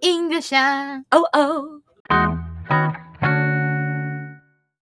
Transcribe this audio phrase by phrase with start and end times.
[0.00, 1.64] 音乐下，哦哦。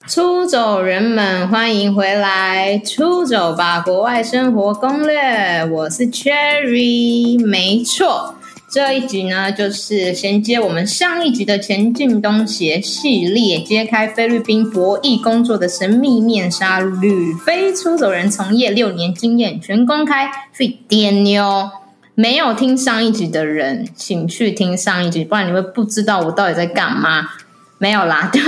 [0.08, 2.78] 出走人们，欢迎回来！
[2.80, 5.66] 出走吧，国外生活攻略。
[5.72, 8.36] 我是 Cherry，没错。
[8.72, 21.70] 这一集呢，就是衔接我们上一集的前进东协系列，揭开菲律宾博弈工作的神秘面纱，旅菲出走人从业六年经验全公开，费点妞。
[22.16, 27.30] 没有听上一集的人，请去听上一集，不然你会不知道我到底在干嘛。
[27.78, 28.42] 没有啦， 对，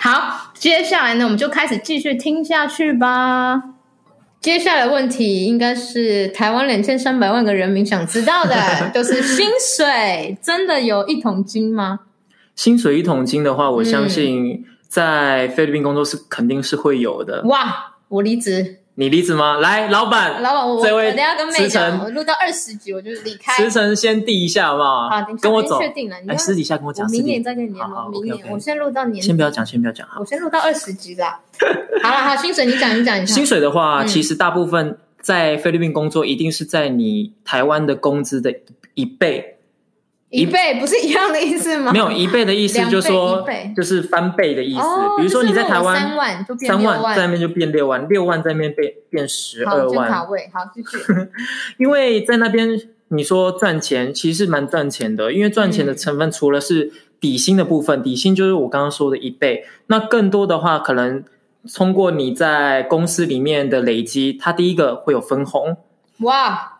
[0.00, 3.60] 好，接下来呢，我们就开始继续听下去吧。
[4.40, 8.54] 接下来的问题应该是台湾两千三百万个人民想知道的，
[8.94, 12.00] 就是薪水真的有一桶金吗？
[12.54, 17.40] 薪水一桶金的话，我相信在菲律宾工作是肯定是会有的。
[17.42, 18.76] 嗯、哇，我离职。
[18.98, 19.58] 你离职吗？
[19.58, 23.52] 来，老板，老板，我这位我等下跟妹讲，我录到二十集我就离开。
[23.54, 25.10] 辞呈先递一下好不好？
[25.10, 25.78] 好，跟我走。
[25.78, 27.06] 确定了，你私底下跟我讲。
[27.10, 27.94] 明年再跟你联络。
[27.94, 29.22] 好好明年.我先录到年。
[29.22, 30.08] 先不要讲，先不要讲。
[30.18, 31.38] 我先录到二十集啦。
[32.02, 33.34] 好了，好，薪水你讲，你讲一下。
[33.34, 38.54] 薪水的话，嗯，其实大部分在菲律宾工作，一定是在你台湾的工资的
[38.94, 39.55] 一倍。
[40.28, 41.92] 一倍不是一样的意思吗？
[41.92, 43.46] 没有一倍的意思，就是说
[43.76, 44.82] 就是翻倍的意思。
[45.16, 50.12] 比如说你在台湾三万就变三万，在那边就变六万，六万在那边变变十二万。
[50.12, 50.98] 好，位好继续。
[51.78, 52.68] 因为在那边
[53.08, 55.32] 你说赚钱，其实是蛮赚钱的。
[55.32, 59.64] 因为赚钱的成分除了是底薪的部分，底薪就是我刚刚说的一倍。
[59.86, 61.22] 那更多的话，可能
[61.72, 65.76] 通过你在公司里面的累积，它第一个会有分红。
[66.18, 66.75] 哇。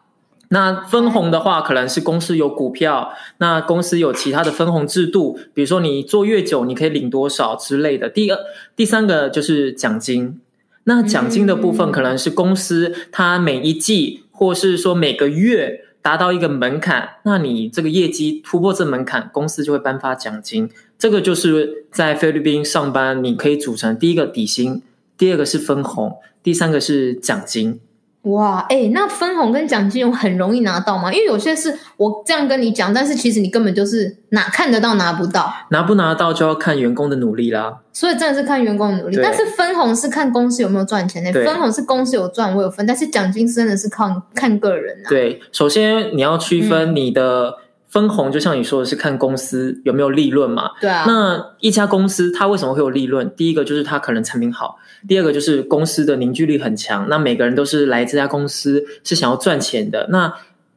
[0.49, 8.09] 那分红的话，可能是公司有股票，那公司有其他的分红制度，比如说你做越久，你可以领多少之类的。
[8.09, 8.39] 第二、
[8.77, 10.41] 第三个就是奖金。
[10.85, 20.71] 那奖金的部分，可能是公司它每一季，或是说每个月达到一个门槛，那你这个业绩突破这门槛，公司就会颁发奖金。
[20.97, 24.81] 这个就是在菲律宾上班，你可以组成第一个底薪，
[25.19, 27.81] 第二个是分红，第三个是奖金。
[28.27, 31.13] 哇，哎、欸，那分红跟奖金有很容易拿到吗？
[31.13, 37.79] 因为有些是我这样跟你讲，但是其实你根本就是哪看得到拿不到，拿不拿到就要看员工的努力啦。
[37.93, 41.33] 所以真的是看员工的努力，但是分红是看公司有没有赚钱的。
[41.33, 45.09] 分红是公司有赚，我有分，但是奖金真的是靠看个人啊。
[45.09, 47.55] 对，首先你要区分你的
[47.97, 50.73] 分红，就像你说的是看公司有没有利润嘛。
[50.83, 51.05] 对啊。
[51.07, 53.33] 那一家公司它为什么会有利润？
[53.35, 54.77] 第一个就是它可能产品好。
[55.09, 60.09] 第二个就是公司的凝聚力很强，那每个人都是来这家公司是想要赚钱的。
[60.11, 60.31] 那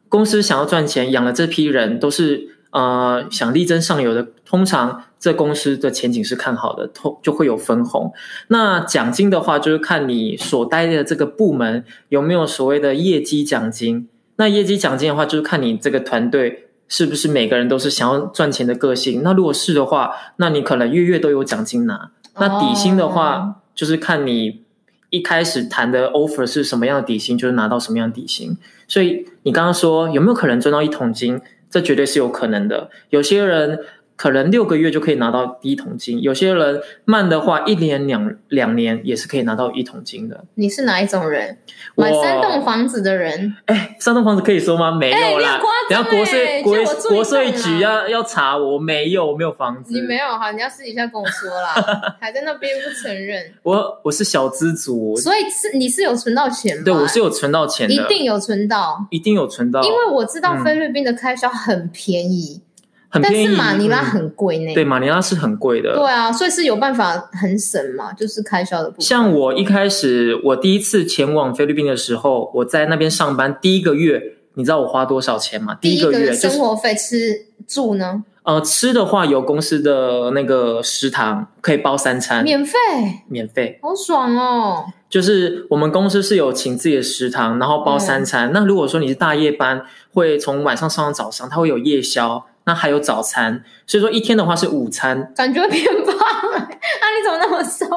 [0.08, 4.26] 公司想要赚钱，养了这批人都是呃想力争上游的。
[4.46, 8.14] 通常这公司的前景是看好的，通就会有分红。
[8.48, 14.08] 那奖金的话，就是看你所待的这个部门有没有所谓的业绩奖金。
[14.38, 19.24] 那业绩奖金的话，就是看你这个团队是不是每个人都是想要赚钱的个性。
[19.24, 22.12] 那如果是的话，那你可能月月都有奖金拿。
[22.38, 23.38] 那底薪的话。
[23.38, 24.64] 哦就是看你
[25.10, 28.58] 一开始谈的 offer 是什么样的底薪，就是拿到什么样的底薪。
[28.90, 31.40] 所以你刚刚说有没有可能赚到一桶金？
[31.70, 32.90] 这绝对是有可能的。
[33.10, 33.80] 有些人。
[34.20, 40.44] 可能六个月就可以拿到第一桶金，有些人慢的话，一年两两年也是可以拿到一桶金的。
[40.56, 41.58] 你是哪一种人？
[41.96, 43.56] 买三栋房子的人？
[43.68, 44.92] 哎，三栋房子可以说吗？
[44.92, 46.76] 没有啦，等下国税国
[47.08, 49.94] 国税局要要查我，没有，我没有房子。
[49.94, 50.52] 你没有哈？
[50.52, 53.42] 你要私底下跟我说啦，还在那边不承认。
[53.64, 56.84] 我我是小资族，所以是你是有存到钱吗？
[56.84, 62.62] 对，我是有存到钱的，一定有存到，一定有存到，因为我知道菲律宾的开销很便宜。
[63.10, 64.76] 很便宜，但是马尼拉很贵呢、嗯。
[64.76, 65.96] 对，马尼拉是很贵的。
[65.96, 69.02] 对啊，所以是有办法很省嘛，就是开销的部分。
[69.02, 74.22] 像我一开始，我第一次前往菲律宾的时候，我在那边上班第一个月，
[74.54, 75.76] 你知道我花多少钱吗？
[75.82, 78.24] 第一个月生活费、吃住呢？
[78.44, 82.80] 呃，吃的话有公司的那个食堂可以包三餐，免费，
[83.28, 84.86] 免费，好爽哦！
[85.08, 88.50] 就是我们公司是有请自己的食堂，然后包三餐。
[88.50, 89.84] 嗯、那如果说你是大夜班，
[90.14, 92.46] 会从晚上上到早上，它会有夜宵。
[92.66, 96.58] 那还有早餐，所以说一天的话是午餐，感觉变胖了。
[96.60, 97.88] 啊，你怎么那么瘦？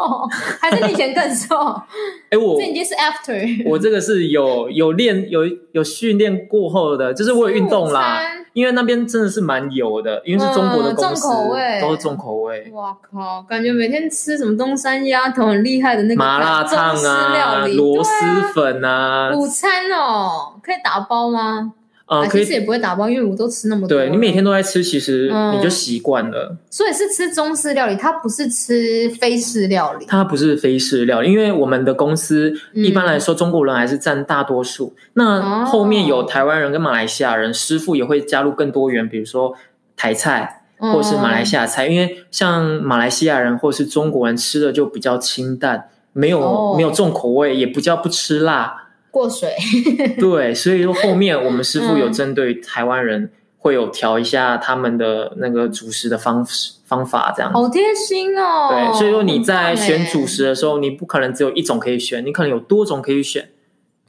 [0.60, 1.56] 还是你以前更瘦？
[2.30, 5.42] 哎，我这已经是 after，我这个是有有练有
[5.72, 8.20] 有训练过后的，就是我有运动啦。
[8.54, 12.70] 因为那边真的是蛮油的，因为是中国的公司，嗯、重口味都是重口味。
[12.74, 21.72] 哇靠，感觉每天吃什么东山鸭头很厉害的那个麻辣烫啊，螺蛳粉啊，啊午餐哦，可以打包吗？
[22.12, 23.88] 啊，其实也不会打包，因为我都吃那么多。
[23.88, 26.48] 对，你每天都在吃，其实你就习惯了。
[26.50, 30.04] 嗯，所以是吃中式料理，它不是吃菲式料理。
[30.06, 34.94] 它不是菲式料理，因为我们的公司一般来说中国人还是占大多数。
[34.96, 39.54] 嗯，那后面有台湾人跟马来西亚人，师傅也会加入更多元，比如说。
[39.94, 48.81] 台菜或是马来西亚菜，嗯、因为像马来西亚人或是中国人吃的就比较清淡，没有、哦、没有重口味，也不叫不吃辣，
[49.12, 49.54] 过水。
[50.18, 53.22] 对，所以说后面我们师傅有针对台湾人。
[53.22, 53.30] 嗯
[53.62, 57.56] 会有调一下他们的那个主食的方式方法，这样子。
[57.56, 58.70] 好贴心哦。
[58.72, 63.50] 对，所以说你在选主食的时候，你不可能只有一种可以选，你可能有多种可以选。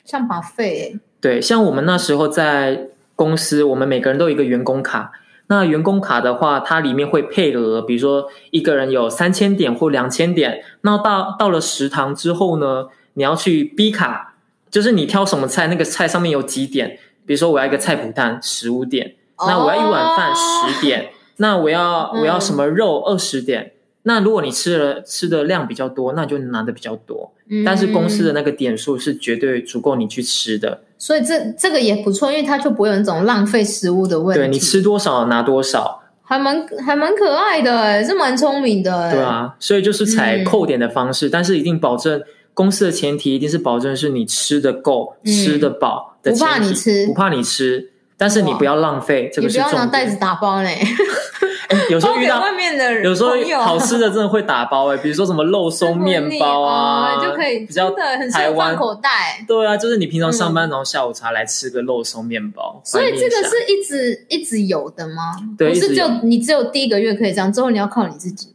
[0.03, 0.99] 像 buffet。
[1.21, 5.11] 对，像我们那时候在公司，我们每个人都有一个员工卡。
[5.45, 10.63] 那员工卡的话，它里面会配额，比如说一个人有三千点或两千点。
[10.81, 14.32] 那到到了食堂之后呢，你要去 B 卡，
[14.73, 16.97] 就是你挑什么菜，那个菜上面有几点。
[17.27, 19.13] 比如说我要一个菜脯蛋，十五点。
[19.45, 23.73] 那我要一碗饭十点，那我要我要什么肉二十点。
[24.03, 27.31] 那如果你吃了吃的量比较多，那就拿的比较多。
[27.63, 30.81] 但是公司的那个点数是绝对足够你去吃的。
[30.97, 34.39] 所以这这个也不错，因为它就不会有那种浪费食物的问题。
[34.41, 39.11] 对，你吃多少拿多少，还蛮还蛮可爱的哎，是蛮聪明的。
[39.11, 42.21] 对啊，所以就是采扣点的方式，但是一定保证
[42.53, 47.89] 公司的前提一定是保证是你吃的够、吃的饱的前提，不怕你吃，不怕你吃。
[48.15, 49.71] 但是你不要浪费，这个是重点。
[49.71, 50.79] 不要拿袋子打包嘞。
[51.89, 59.43] 有时候遇到外面的人，有时候好吃的真的会打包哎，比如说什么肉 松面包啊，就可以比较很台湾口袋。
[59.47, 62.79] 对啊，就是你平常上班然后下午茶来吃个肉松面包。
[62.85, 65.35] 所以这个是一直一直有的吗？
[65.57, 68.52] 对，不是就你只有第一个月可以这样，之后你要靠你自己。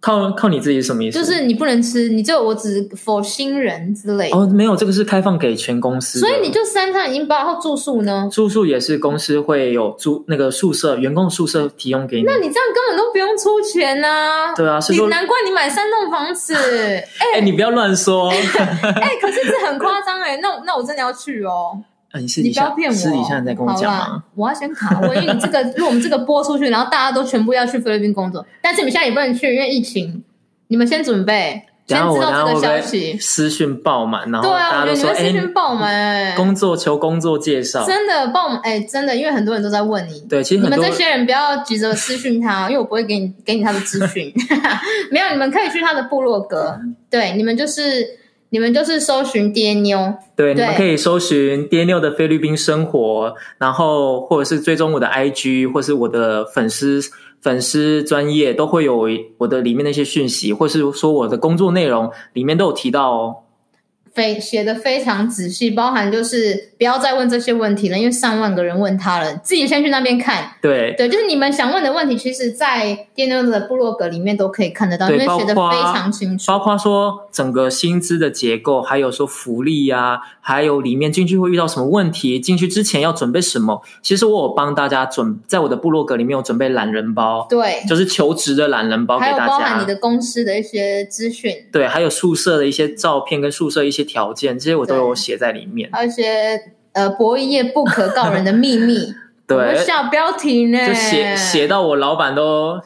[0.00, 1.18] 靠靠你自己什么意思？
[1.18, 4.30] 就是你不能吃，你就我只 for 新人之类。
[4.30, 6.20] 哦，没有，这个是开放给全公司。
[6.20, 8.28] 所以你就三餐已经包，然后住宿呢？
[8.32, 12.22] 住宿也是公司会有住那个宿舍，员工宿舍提供给你。
[12.24, 14.54] 那你这样根本都不用出钱啊！
[14.54, 16.54] 对啊，是说你难怪你买三栋房子。
[16.54, 18.30] 哎、欸欸，你不要乱说。
[18.30, 21.76] 哎、欸，可是这很夸张哎，那那我真的要去哦。
[22.10, 24.22] 啊、你私底下你不要骗我，私底下你在跟我讲吗？
[24.34, 30.24] 我要先卡位，因为你这个，如果我们这个播出去，然后大家都全部要去菲律宾工作，但是你们现在也不能去，因为疫情。
[30.70, 33.16] 你们先准备，先知道这个消息。
[33.18, 40.20] 私讯爆满，然后大家都说：“对啊，私讯爆满、欸，工作求工作介绍。”真的爆满，哎、欸，真的，因为很多人都在问你。
[40.28, 44.30] 对，其实你们这些人不要急着私讯他，因为我不会给你给你他的资讯。
[45.10, 46.78] 没有，你们可以去他的部落格。
[47.08, 48.06] 对，你们就是
[48.50, 50.14] 你们就是搜寻爹妞。
[50.36, 57.00] 对，对，你们可以搜寻爹妞的菲律宾生活，然后或者是追踪我的 IG，或是我的粉丝。
[57.40, 63.36] 粉丝专业都会有我的里面那些讯息，或是说我的工作内容里面都有提到哦。
[64.18, 70.54] 非写的非常仔细，包含就是不要再问这些问题了，因为上万个人问他了，自己先去那边看。
[70.60, 76.44] 对对，就是你们想问的问题，其实，在爹妞的部落格里面都可以看得到，因为写的非常清楚。
[76.48, 83.80] 包括说整个薪资的结构，还有说福利啊，还有里面进去会遇到什么问题，进去之前要准备什么。
[84.02, 94.07] 其实我有帮大家准，在我的部落格里面有准备懒人包，对，就是求职的懒人包给大家，还有包含你的公司的一些资讯，对，还有宿舍的一些照片跟宿舍一些。
[94.08, 96.58] 条件这些我都有写在里面，而且
[96.92, 99.14] 呃，博弈业不可告人的秘密，
[99.46, 102.80] 对，下标题呢，就写写到我老板都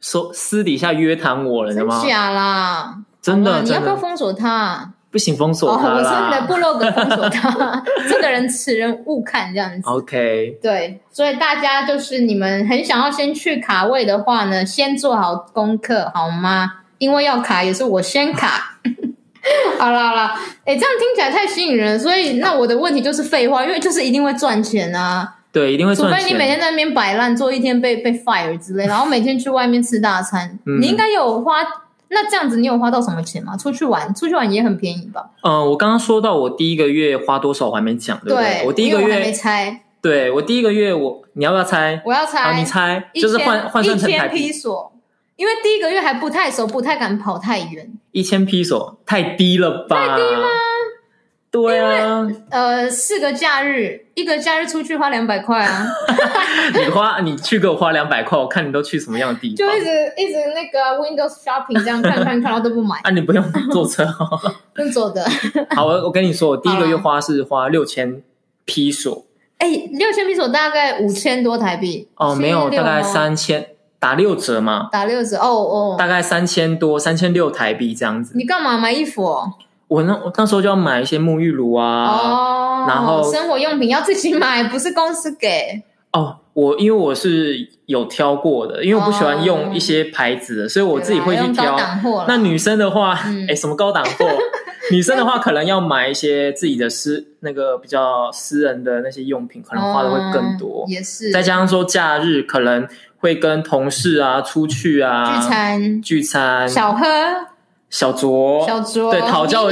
[0.00, 2.04] 说私底下约谈我了，你知道吗？
[2.04, 4.90] 假啦，真的，你要不要封锁他？
[5.10, 5.94] 不行，封锁他。
[5.94, 9.88] 我说你的部落格封锁他， 这个人此人勿看这样子。
[9.88, 16.80] OK，对，所以大家就是你们很想要先去卡位的话呢，先做好功课好吗？
[16.98, 18.78] 因为要卡也是我先卡。
[19.78, 25.36] 好 啦好啦，哎、欸，这样听起来太吸引人，所以那我的问题就是废话，因为就是一定会赚钱啊。
[25.52, 26.18] 对，一定会赚钱。
[26.20, 31.58] 除非你每天在那边摆烂，做一天被被 fire 之类，然后每天去外面吃大餐，嗯、你应该有花。
[32.08, 33.56] 那这样子你有花到什么钱吗？
[33.56, 35.30] 出去玩，出去玩也很便宜吧？
[35.42, 38.60] 嗯、呃，我刚刚说到我第一个月花多少，我还没讲，对不对？
[38.60, 39.80] 对，我第一个月还没猜。
[40.00, 42.00] 对，我第一个月我你要不要猜？
[42.04, 42.42] 我要猜。
[42.42, 44.52] 好，你猜，就是换换算成台币。
[45.36, 47.92] 因为第一个月还不太熟，不太敢跑太远。
[48.12, 49.96] 一千披索太低了吧？
[49.96, 50.48] 太低吗？
[51.50, 52.26] 对啊。
[52.50, 55.86] 呃，四个假日，一个假日出去花两百块啊。
[56.74, 59.56] 你花，你去给我花两百块，我看你都去什么样的地方？
[59.56, 59.86] 就一直
[60.16, 63.00] 一直那个 Windows Shopping 这样看看看，然后都不买。
[63.02, 64.06] 啊，你不用坐车，
[64.78, 65.24] 用坐的。
[65.74, 68.22] 好，我我跟你说，我第一个月花是花六千
[68.64, 69.26] 披索。
[69.58, 72.08] 哎，六千披索大概五千多台币。
[72.16, 73.73] 哦，没有，大概三千。
[74.04, 74.90] 打六折嘛？
[74.92, 78.34] 打六折哦哦，大概三千多，三千六台币这样子。
[78.36, 79.50] 你干嘛买衣服哦？
[79.88, 85.82] 我那我那时候就要买一些沐浴乳啊，哦，然后生活用品要自己买，不是公司给。
[86.12, 91.74] 哦，我因为我是有挑过的，因为我不喜欢用一些牌子的，哦，所以我自己会去挑。
[92.28, 93.14] 那女生的话，
[93.48, 94.26] 哎，嗯，什么高档货？
[94.92, 100.82] 女生的话，可能要买一些自己的私那个比较私人的那些用品，可能花的会更多。
[100.82, 102.86] 哦，也是，再加上说假日可能。
[103.24, 106.02] 会跟同事啊出去啊聚餐。
[106.02, 106.68] 聚餐。
[106.68, 107.06] 小喝。
[107.90, 109.70] 小酌，小酌，对，讨教，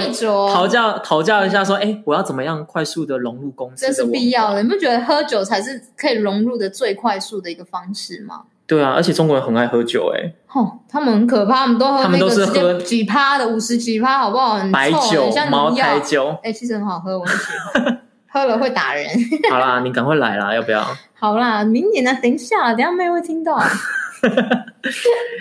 [0.54, 3.84] 讨教，讨教一下，说，哎、欸，我要怎么样快速的融入公司？
[3.84, 8.42] 这是必要的，你不觉得喝酒才是可以融入的最快速的一个方式吗？
[8.64, 14.54] 对啊，而且中国人很爱喝酒、欸，哎，哦，他们很可怕，他们都喝那个，他们都是喝几趴的，五十几趴，好不好？
[14.54, 17.44] 很白酒、像茅台酒，哎、欸，其实很好喝，我很喜
[17.74, 18.00] 欢，
[18.32, 19.06] 喝了会打人。
[19.50, 20.82] 好啦，你赶快来啦，要不要？
[21.18, 22.16] 好啦，明年呢？
[22.22, 23.62] 等一下，等一下妹会听到。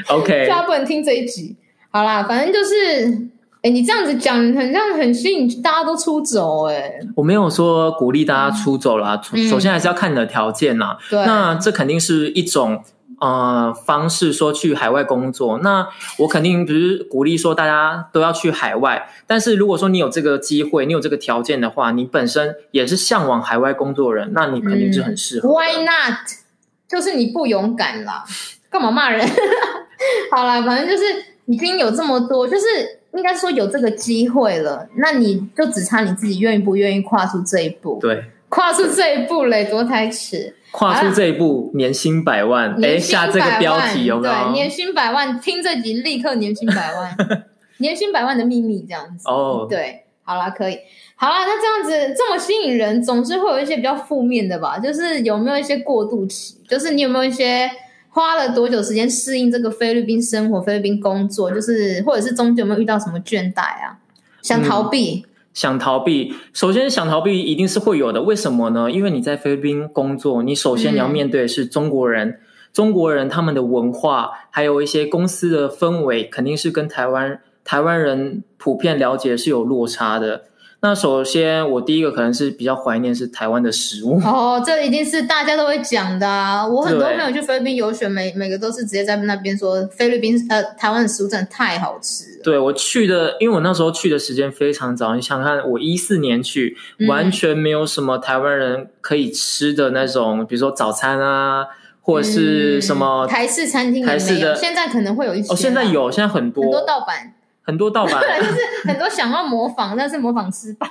[0.09, 1.55] OK，大家不能听这一集。
[1.89, 3.29] 好啦，反正就是。
[3.63, 6.99] 哎，你这样子讲，很像很吸引大家都出走哎。
[7.15, 10.97] 我没有说鼓励大家出走啦，嗯、首先还是要看你的条件呐。
[11.11, 12.81] 对，那这肯定是一种
[13.21, 15.59] 呃方式，说去海外工作。
[15.59, 15.87] 那
[16.17, 25.51] 我肯定不是鼓励说大家都要去海外，但是如果说你有这个机会，你有这个条件的话，你本身也是向往海外工作的人，那你肯定是很适合、嗯。
[25.51, 26.17] Why not？
[26.89, 28.25] 就是你不勇敢啦，
[28.69, 29.25] 干嘛骂人？
[30.35, 31.03] 好啦，反正就是
[31.45, 32.65] 已经有这么多，就是。
[33.13, 37.99] 应该说有这个机会了，那你就只差你自己愿意不愿意跨出这一步。
[37.99, 40.55] 对，跨出这一步嘞，多台词。
[40.71, 42.75] 跨出这一步，年薪百万。
[42.83, 44.33] 哎，下这个标题有没有？
[44.33, 47.15] 对，年薪百万，听这集立刻年薪百万，
[47.77, 49.29] 年薪百万的秘密这样子。
[49.29, 50.79] 哦，对，好啦，可以，
[51.15, 54.79] 好啦，那这样子这么吸引人，总是会有一些比较负面的吧？
[54.79, 56.55] 就是有没有一些过渡期？
[56.67, 57.69] 就是你有没有一些？
[58.13, 61.49] 花了多久时间适应这个菲律宾生活、菲律宾工作？
[61.49, 63.97] 就是或者是中间有没有遇到什么倦怠啊？
[64.41, 65.25] 想逃避？
[65.25, 66.33] 嗯，想逃避。
[66.53, 68.21] 首先想逃避一定是会有的。
[68.21, 68.89] 为什么呢？
[68.89, 72.39] 因为你在菲律宾工作，你首先你要面对的是中国人，嗯、
[72.71, 80.45] 中国人他们的文化，还有一些公司的氛围，肯定是跟台湾台湾人普遍了解是有落差的。
[80.83, 86.65] 那首先，我第一个可能是比较怀念是台湾的食物哦，这一定是大家都会讲的啊。
[86.65, 92.43] 我很多朋友去菲律宾游学，每每个都是直接在那边说菲律宾呃台湾的食物真的太好吃了。
[92.43, 96.75] 对，我去的，因为我那时候去的时间非常早，你想看我一四年去，
[97.07, 101.67] 完全没有什么台湾人可以吃的那种，比如说早餐啊，
[102.01, 107.35] 或者是什么、嗯、台式餐厅台式的，现在可能会有一些、啊、哦，现在有，现在很多很多盗版。
[107.63, 110.87] 很多盗版， 就是很多想要模仿，但是模仿失败。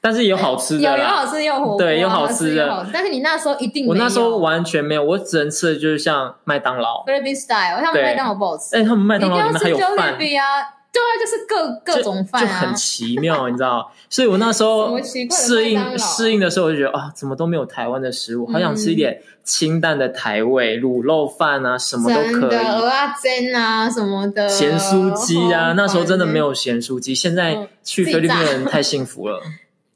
[0.00, 2.86] 但是有好吃的，有有好吃又火，对，有好吃的。
[2.92, 8.76] 但是你那时候一定，我那时候完全没有，我只能吃的就是像麦当劳，菲律宾 style，像麦当劳不好吃。
[8.76, 10.16] 哎，他们麦当劳里面还有饭。
[10.90, 13.92] 对啊，就是各各种饭啊，就很奇妙，你知道？
[14.08, 29.40] 所以我那时候 适应适应的时候，我就觉得啊，怎么都没有台湾的食物，好想吃一点清淡的台味，卤肉饭啊，什么都可以，蚵仔煎啊什么的，咸酥鸡啊，那时候真的没有咸酥鸡，现在去菲律宾人太幸福了。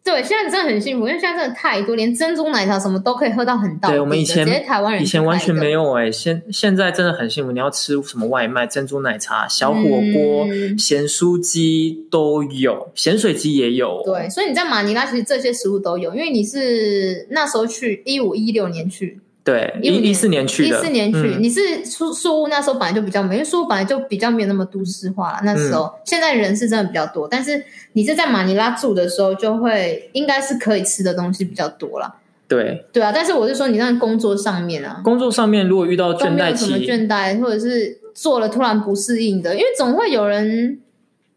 [0.05, 3.89] 对，现在真的很幸福，因为现在真的太多，连珍珠奶茶什么都可以喝到很大。
[3.89, 7.53] 对，我们以前台湾人以前完全没有哎、欸，现现在真的很幸福。
[7.53, 14.03] 你要吃什么外卖，珍珠奶茶、小火锅、嗯、咸酥鸡都有，咸水鸡也有。
[14.05, 19.21] 对，所以你在马尼拉其实这些食物都有，因为你是那时候去一五一六年去。
[19.45, 25.41] 对，一一四年去的，一四年去，嗯、你是宿宿屋那时候本来就比较没，因为宿屋本来就比较没有那么都市化了。
[25.43, 27.61] 那时候、嗯、现在人是真的比较多，但是
[27.95, 32.15] 你是在马尼拉住的时候，就会应该是可以吃的东西比较多了。
[32.47, 33.11] 对，对啊。
[33.13, 40.79] 但是我是说，你那工作上面啊，工作上面如果遇到倦怠期，什么倦怠，或者是做了突然不适应的，因为总会有人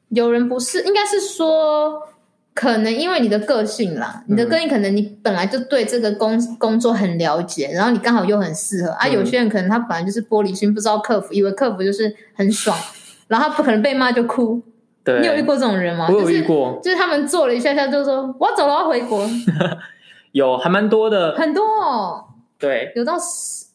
[0.09, 2.03] 有人不适，应该是说。
[2.55, 9.05] 可能因为你的个性啦，你的个性可能你本来就对这个工工作很了解，然后你刚好又很适合啊。
[9.05, 12.75] 有些人可能他本来就是玻璃心，不知道克服，以为克服就是很爽，
[13.27, 14.63] 然后他不可能被骂就哭。
[15.03, 16.07] 对，你有遇过这种人吗？
[16.09, 19.29] 我有遇过，就是他们做了一下下就说我要走了，我要回国。
[20.31, 22.23] 有，还蛮多的，很多哦。
[22.57, 23.13] 对，有到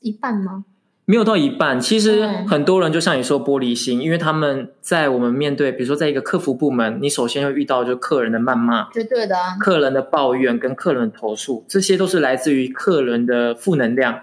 [0.00, 0.64] 一半吗？
[1.10, 9.36] 没有到一半，其实很多人就像你说玻璃心，嗯、因为他们在我们面对，比如说在一个客服部门，你首先会遇到就客人的谩骂，绝对的。
[9.36, 14.20] 啊，客人的抱怨跟客人的投诉，这些都是来自于客人的负能量。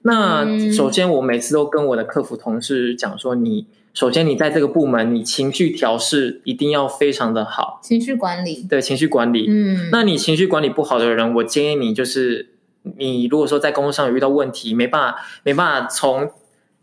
[0.00, 12.46] 那首先我每次都跟我的客服同事讲说，你首先你在这个部门，你情绪调试一定要非常的好，情绪管理，对，情绪管理，嗯，那你情绪管理不好的人，我建议你就是。
[12.82, 16.30] 你如果说在工作上有遇到问题，没办法，没办法从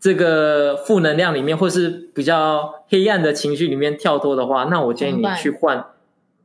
[0.00, 5.84] 这个负能量里面，或是比较黑暗的情绪里面跳脱的话，那我建议你去换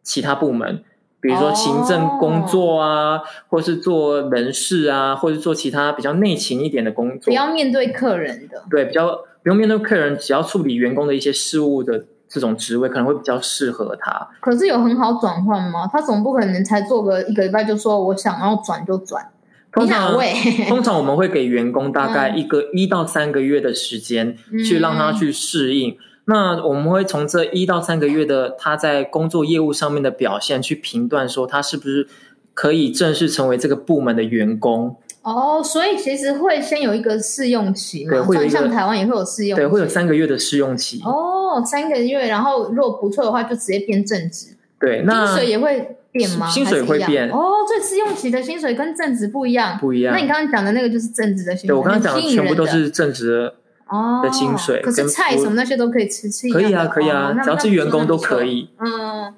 [0.02, 0.84] 其他部门，
[1.22, 14.30] 比如说行政工作啊，哦、或是做人事啊，或是做其他比较内勤一点的工作，不要面对客人的，对，比较不用面对客人，只要处理员工的一些事务的这种职位，可能会比较适合他。
[14.40, 15.88] 可是有很好转换吗？
[15.94, 19.30] 他总不可能才做个一个礼拜就说我想要转就转。
[19.74, 20.34] 通常位
[20.70, 25.92] 通常我们会给员工大概一个一、嗯、到三个月的时间，去让他去适应。
[25.92, 32.08] 嗯、那我们会从这一到三个月的他在工作业务上面的表现，去评断说他是不是
[32.53, 34.96] 可以正式成为这个部门的员工。
[35.24, 41.01] 哦，所以其实会先有一个试用期嘛，对，会有像台湾也会有试用期，对，会有三个月的试用期。
[41.06, 44.48] 哦，三个月，然后如果不错的话，就直接变正职。
[44.77, 46.48] 对，那薪水也会变吗？
[46.50, 47.29] 薪水会变。
[47.29, 50.15] 哦，所以试用期的薪水跟正职不一样，不一样。
[50.15, 53.55] 那你刚刚讲的那个就是正职的薪水，对，我刚刚讲的全部都是正职的
[53.88, 54.82] 哦的薪水。
[54.82, 56.48] 可是菜什么那些都可以吃，吃。
[56.50, 58.70] 可以啊，可以啊，只要是员工都可以。
[58.79, 59.34] 嗯。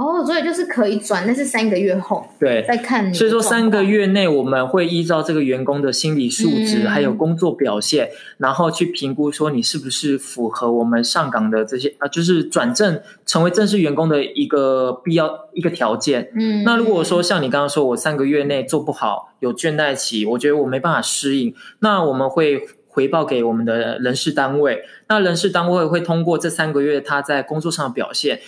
[0.00, 3.12] 哦，所以就是可以转，但是三个月后，对，再看你。
[3.12, 16.30] 所以说三个月内，我们会依照这个员工的心理素质，嗯、还有工作表现，然后去评估说你是不是符合我们上岗的这些啊，就是转正成为正式员工的一个必要一个条件。
[16.34, 28.40] 嗯，那如果说像你刚刚说，我三个月内做不好，有倦怠期，我觉得我没办法适应，那我们会回报给我们的人事单位，那人事单位会通过这三个月他在工作上的表现。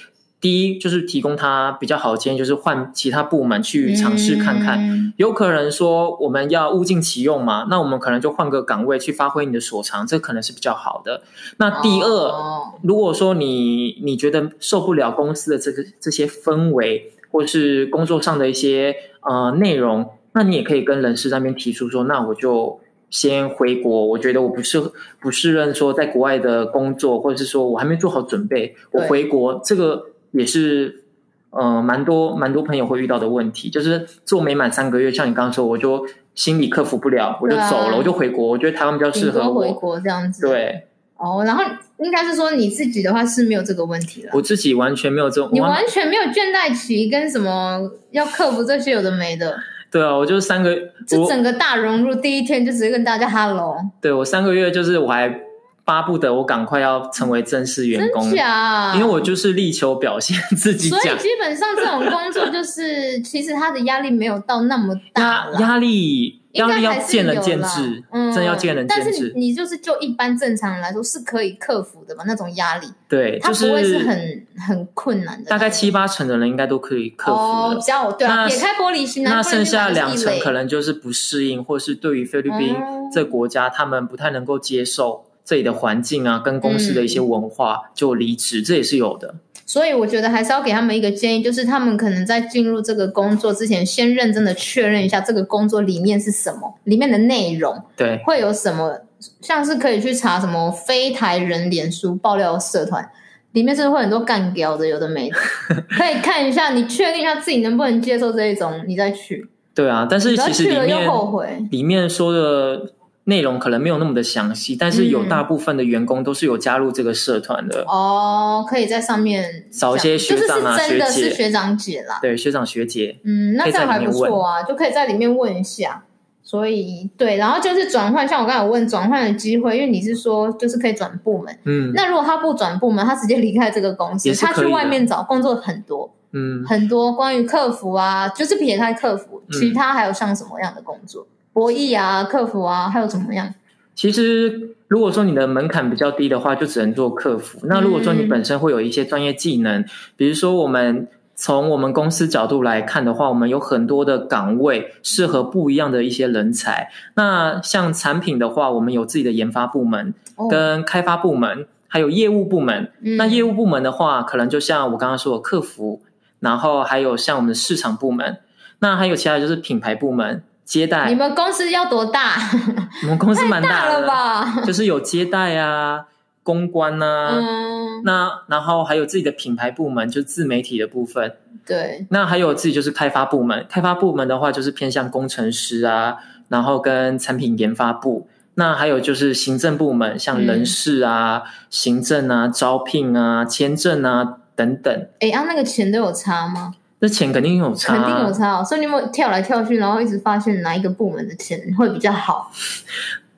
[0.43, 4.77] 第一就是提供他比较好的建议，就是换其他部门去尝试看看。
[4.81, 11.23] 嗯、有可能说我们要物尽其用嘛，那我们可能就换个岗位去发挥你的所长，这可能是比较好的。
[11.59, 22.81] 那第二，哦、如果说你你觉得受不了公司的这个这些氛围，或是工作上的一些呃内容，那你也可以跟人事那边提出说，那我就
[23.11, 24.07] 先回国。
[24.07, 24.83] 我觉得我不适
[25.21, 30.07] 不适任说在国外的工作，或者是说我还没做好准备，我回国这个。
[30.33, 31.05] 也是，
[31.51, 38.49] 呃，蛮多蛮多朋友会遇到的问题，就是做没满三个月，像你刚刚说，我就心理克服不了，我就走了，啊、我就回国。
[38.49, 40.49] 我觉得台湾比较适合我回国这样子。
[40.49, 40.87] 对，
[41.19, 41.63] 哦，然后
[41.99, 44.31] 应该是说你自己的话是没有这个问题了。
[44.33, 49.55] 我自己完全没有这种，你完全没有倦怠期跟什么要克服这些有的没的。
[49.91, 50.75] 对啊，我就三个，
[51.07, 53.77] 就整个大融入，第一天就直接跟大家 hello。
[54.01, 55.41] 对，我三个月就是我还。
[55.85, 58.95] 巴不得我赶快要成为正式员工，真假？
[58.95, 60.89] 因为我就是力求表现 自己。
[60.89, 65.49] 所以基本上这种工作就是，其实他的压力没有到那么大。
[65.59, 69.05] 压力压力要见仁见智，嗯，真要见仁见智。
[69.05, 72.23] 但是你就是就一般正常人来说是可以克服的嘛？
[72.27, 75.51] 那种压力，对，它不会是很很困难的。
[75.51, 77.77] 大概七八成的人应该都可以克服的。
[77.77, 82.77] 哦，只要对啊，撇开玻璃心，那剩下两成可能就是不适应，或是对于菲律宾
[83.13, 85.25] 这国家，他们不太能够接受。
[85.45, 89.35] 这里的环境啊，跟公司的一些文化就离职，嗯、这也是有的。
[89.65, 98.99] 所以我觉得还是要给他们一个建议，就是他们可能在进入这个工作之前，先认真的确认一下这个工作里面是什么，里面的内容，对，会有什么，
[99.41, 103.09] 像是可以去查什么非台人脸书爆料社团，
[103.53, 105.37] 里面是会很多干屌的，有的没的，
[105.97, 109.49] 可以看一下，你确定一下自己能不能接受这一种，你再去。
[109.75, 112.93] 对啊，但是其实里面后悔，里面说的。
[113.25, 117.83] 内容可能没有那么的详细，但是有大部分的员工都是有加入这个社团的。
[117.83, 122.19] 嗯、哦，可以在上面找一些学长啊、就是是真的是学长姐啦。
[122.21, 123.19] 对，学长学姐。
[123.25, 126.05] 嗯，那这样还不错啊，就可以在里面问一下。
[126.45, 131.57] 所以，对，然后就是转换，像我刚才有问转换的机会，因为你是说就是可以转部门。
[131.65, 136.13] 嗯，那如果他不转部门，他直接离开这个公司，他去外面找工作很多。
[136.33, 141.23] 嗯，很多关于客服啊，就是撇开客服，其他还有像什么样的工作？
[141.23, 143.55] 嗯博弈啊，客服啊，还有怎么样？
[143.95, 147.61] 其实，如果说你的门槛比较低的话，就只能做客服。
[147.65, 149.85] 那如果说你本身会有一些专业技能，嗯、
[150.17, 156.91] 比如说我们从我们公司角度来看的话，我们有很多的岗位适合不一样的一些人才。
[157.17, 160.15] 那像产品的话，我们有自己的研发部门、
[160.51, 162.91] 跟开发部门，哦、还有业务部门。
[163.03, 166.01] 嗯、那业务部门的话，可能就像我刚刚说的客服，
[166.41, 168.39] 然后还有像我们的市场部门，
[168.79, 170.43] 那还有其他就是品牌部门。
[170.65, 172.37] 接待，你们公司要多大？
[173.03, 174.63] 我们公司蛮大，大了吧？
[174.65, 176.07] 就是有接待啊、
[176.43, 181.35] 公关啊，嗯，那然后还有自己的品牌部门，就是自媒体的部分。
[181.67, 183.65] 对，那还有自己就是开发部门。
[183.69, 186.17] 开发部门的话，就是偏向工程师啊，
[186.49, 188.29] 然后跟产品研发部。
[188.55, 195.09] 那还有就是行政部门，像人事啊、嗯、行政啊、招聘啊、签证啊等等。
[195.21, 196.75] 哎，啊，那个钱都有差吗？
[197.03, 198.65] 那钱肯定有差，肯定有差哦。
[198.65, 202.49] 所以你有没有跳来跳去，然后一直发现哪一个部门的钱会比较好？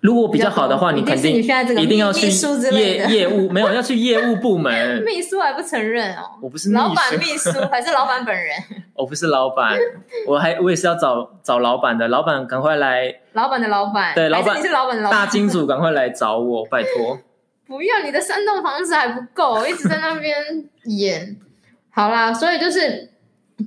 [0.00, 2.28] 如果比较好的话，你肯定一定要去
[2.72, 4.70] 业业务，没有要去业务部门。
[5.02, 6.32] 秘书还不承认哦？
[6.42, 8.54] 我不是，老板秘书，还是老板本人？
[8.92, 9.78] 我不是老板，
[10.28, 12.06] 我还我也是要找找老板的。
[12.08, 13.14] 老板赶快来！
[13.32, 15.20] 老板的老板，对，老板你是老板的老板。
[15.20, 17.18] 大金主赶快来找我， 拜托！
[17.66, 20.36] 不要，你的三栋房子还不够，一直在那边
[20.84, 21.34] 演。
[21.88, 23.13] 好啦，所以就是。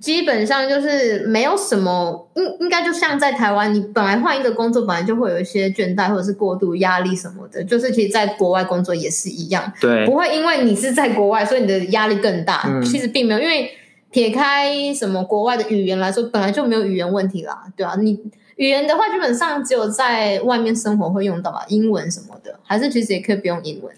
[0.01, 12.63] 基本上就是没有什么，应应该就像在台湾，你本来换一个工作，本来就会有一些倦怠或者是过度压力什么的，就是其实在国外工作也是一样，对，不会因为你是在国外，所以你的压力更大。
[12.67, 13.71] 嗯，其实并没有，因为
[14.11, 18.19] 撇开什么国外的语言来说，本来就没有语言问题啦，对啊，你
[18.57, 23.93] 语言的话，基本上只有在外面生活会用到吧，英文什么的，还是其实也可以不用英文。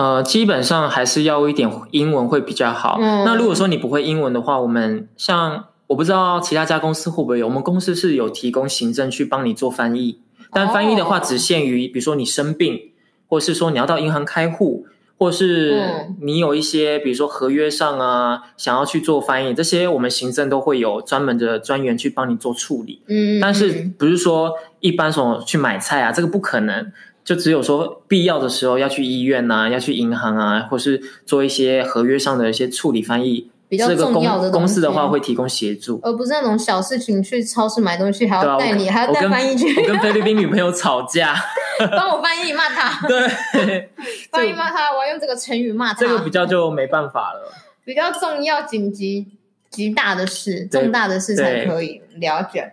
[0.00, 2.96] 呃，基本上还是要一点英文会比较好。
[3.02, 10.18] 嗯，那如果说你不会英文的话，我们像我不知道其他家公司会不会有，我们公司是有提供行政去帮你做翻译，
[10.54, 12.80] 但翻译的话只限于比如说你生病，
[13.28, 14.86] 或是说你要到银行开户，
[15.18, 23.02] 或是你有一些比如说合约上啊想要去做翻译，这些我们行政都会有专门的专员去帮你做处理。
[23.06, 26.90] 嗯，但是不是说一般什么去买菜啊，这个不可能。
[27.30, 39.80] 就只有说必要的时候要去医院呐、啊，要去银行啊，或是做一些合约上的一些处理翻译，比较重要的公，司的话会提供协助，而不是那种小事情去超市买东西还要带你，啊、还要带翻译去。
[39.80, 41.36] 我跟菲律宾女朋友吵架，
[41.96, 42.98] 帮我翻译骂他。
[43.06, 43.88] 对，
[44.32, 46.00] 翻译骂他，我要用这个成语骂他。
[46.00, 47.52] 这个比较就没办法了。
[47.84, 49.28] 比较重要、紧急、
[49.70, 52.72] 极大的事、重大的事才可以了解。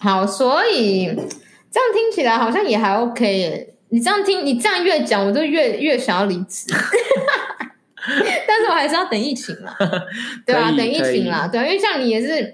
[0.00, 1.18] 好，所以。
[1.74, 3.74] 这样听起来好像也还 OK 耶。
[3.88, 6.66] 你这样听，你这样越讲，我就越越想要离职。
[8.46, 9.76] 但是我还是要等疫情啦，
[10.46, 12.52] 对啊，等疫情啦，对，因为像你也是，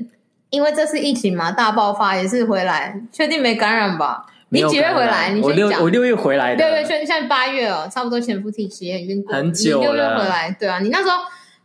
[0.49, 4.25] 因为这次疫情嘛，大爆发也是回来，确定没感染吧？
[4.49, 5.31] 你几月回来？
[5.33, 5.43] 你。
[5.43, 6.65] 我六我六月回来的。
[6.65, 9.87] 对对，现现在八月哦，差不多潜伏期期已经过很久了。
[9.87, 11.19] 你六月回来，对啊，你那时候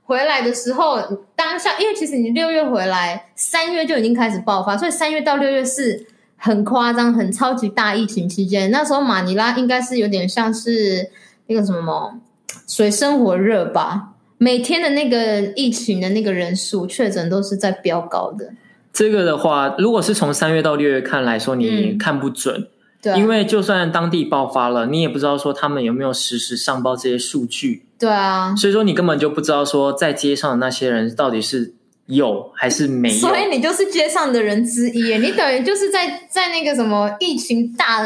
[0.03, 1.01] 回来的时候，
[1.35, 6.07] 当下因为其实你六月回来，三月就已经开始爆发，所以三月到六月是。
[6.37, 11.09] 很夸张，很超级大疫情期间，那时候马尼拉应该是有点像是
[11.47, 12.19] 那个什么
[12.67, 18.53] 水深火热吧，每天的那个疫情的那个人数确诊都是在飙高的。
[18.93, 22.67] 这个的话，如果是从三月到六月看来说，你看不准，嗯、
[23.01, 31.73] 对，因为就算当地爆发了，你也不知道说他们有没有实时上报这些数据，对啊，所以说你根本就不知道说在街上的那些人到底是。
[32.07, 33.15] 有还是没有？
[33.15, 38.03] 所以你就是街上的人之一，你等于就是在在那个什么疫情大，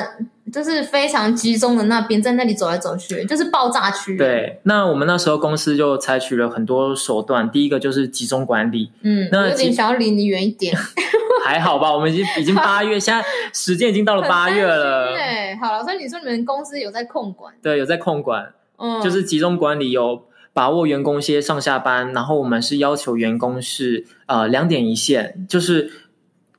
[0.53, 4.15] 就是非常集中的那边，在那里走来走去，就是爆炸区。
[4.15, 8.89] 对，那我们那时候公司就采取了很多手段，第一个就是集中管理。
[9.01, 10.73] 嗯，那有点想要离你远一点。
[11.43, 15.13] 还好吧，我们已经已经八月，现在时间已经到了八月了。
[15.13, 17.53] 对，好了，所以你说你们公司有在控管？
[17.61, 20.23] 对，有在控管，嗯，就是集中管理有。
[20.53, 25.91] 把握员工些上下班，然后我们是要求员工是呃两点一线，就是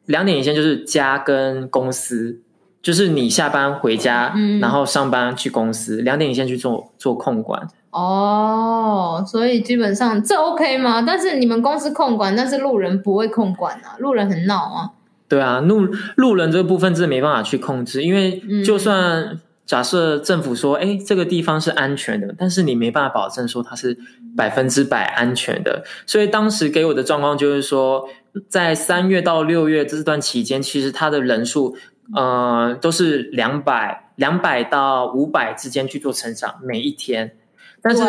[0.07, 2.41] 两点一线就是家跟公司，
[2.81, 7.69] 就是你下班回家，嗯，然后上班去公司，两点一线去做做控管。
[7.91, 11.03] 哦，所以基本上这 OK 吗？
[11.03, 14.91] 但是你们公司控管，但是路人不会控管啊，路人很闹啊。
[15.29, 19.41] 对啊，路路人这个部分真的没办法去控制，因为就算。
[19.71, 23.97] 嗯假设政府说，哎，这个地方是安全的，但是你没办法保证说它是
[24.37, 25.85] 百分之百安全的。
[26.07, 28.09] 所以当时给我的状况就是说，
[28.49, 31.77] 在三月到六月这段期间，其实它的人数，
[32.17, 37.37] 呃，都是两百两百到五百之间去做成长，每一天。
[37.81, 38.03] 但是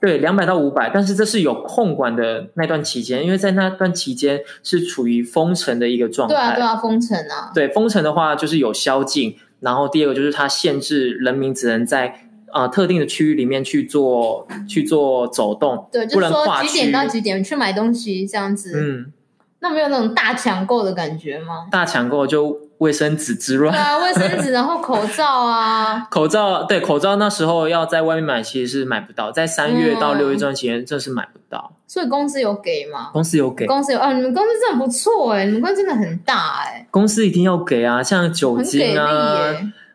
[0.00, 6.34] 对两百到五百，但是这是有控管的那段期间，因为在那段期间是处于封城的一个状态。
[6.34, 7.50] 对啊，对啊，封城啊。
[7.52, 9.36] 对，封城的话就是有宵禁。
[9.62, 18.72] 然后第二个就是它限制人民只能在呃特定的区域里面去做去做走动，对，就是说几点到几点去买东西这样子。
[18.74, 19.12] 嗯，
[19.60, 21.68] 那没有那种大抢购的感觉吗？
[21.70, 22.60] 大抢购就。
[22.82, 31.76] 卫生纸之乱，对啊，卫生纸， 然后口罩啊，口罩，对，口罩那时候要在外面买，其实是买不到，在三月到六月这段期间，真是买不到。
[31.86, 33.10] 所以公司有给吗？
[33.12, 36.84] 公司有给，公司有啊，你们公司真的不错哎，你们公司真的很大哎。
[36.90, 39.54] 公司一定要给啊，像酒精啊、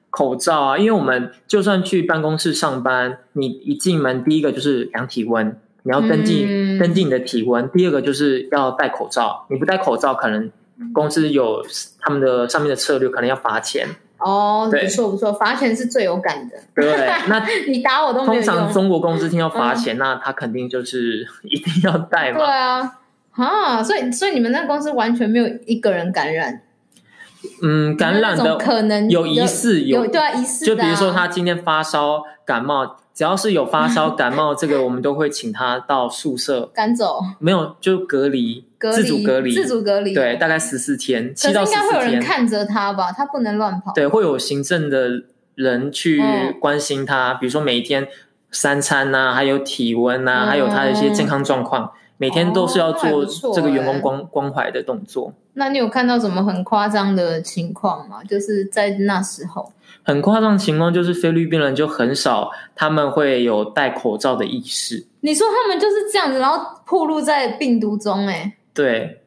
[0.09, 10.49] 口罩啊，因为我们就算去办公室上班，你一进门第一个就是量体温，你要登记、嗯、登记你的体温，第二个就是要戴口罩，你不戴口罩可能。
[10.93, 11.63] 公司有
[11.99, 13.87] 他们的上面的策略，可能要罚钱
[14.19, 14.69] 哦。
[14.71, 16.55] 不错不错，罚钱是最有感的。
[16.75, 18.43] 对，那 你打我都没有用。
[18.43, 22.39] 通常中国公司听到罚钱，嗯，那他肯定就是一定要带嘛。
[22.39, 22.99] 对啊，
[23.31, 26.61] 啊，所以所以你们那公司完全没有一个人感染。
[27.61, 30.67] 嗯，感染的可能有疑似有，有对啊，疑似，啊。
[30.67, 32.97] 就比如说他今天发烧感冒。
[33.17, 37.19] 只要是有发烧、感冒，这个我们都会请他到宿舍 赶走。
[37.39, 40.13] 没有，就隔离，自主隔离，自主隔离。
[40.13, 41.83] 对，大概十四天，七到十四天。
[41.83, 43.11] 应该会有人看着他吧？
[43.11, 43.91] 他不能乱跑。
[43.93, 45.23] 对，会有行政的
[45.55, 46.21] 人去
[46.59, 48.07] 关心他，嗯、比如说每一天
[48.51, 55.33] 三餐呐、啊，还有体温呐、啊嗯，还有他的一些健康状况，每天都是要做哦这个员工关关怀的动作。
[55.53, 58.23] 那你有看到什么很夸张的情况吗？
[58.23, 65.03] 就是在那时候，很夸张的情况就是菲律宾人就很少，他们会有戴口罩的意识。
[65.21, 69.21] 你说他们就是这样子，然后暴露在病毒中，哎，对。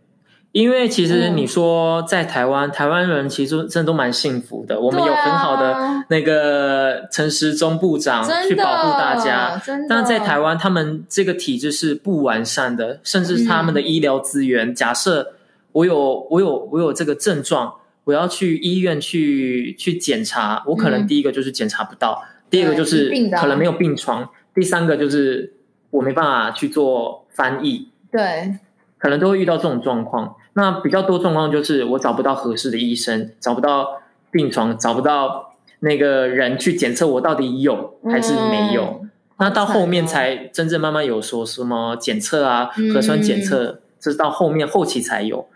[0.53, 4.81] 因为其实你说在台湾，嗯、台湾人其实真的都蛮幸福的。
[4.81, 14.71] 我们有很好的那个陈时中部长去保护大家，但在台湾，他们这个体制是不完善的，甚至他们的医疗资源。
[14.71, 15.35] 嗯、假设
[15.71, 23.09] 我有我有我有这个症状，我要去医院去去检查，我可能第一个就是检查不到，嗯、第二个就是
[23.41, 25.53] 可能没有病床，第三个就是
[25.91, 28.57] 我没办法去做翻译，对，
[29.01, 30.37] 可能都会遇到这种状况。
[30.53, 39.01] 那比较多状况就是我找不到合适的医生，找不到病床，找不到那个人去检测我到底有还是没有。
[39.03, 45.47] 嗯、那到后面才真正慢慢有说什么检测啊，嗯、核酸检测，这是到后面后期才有。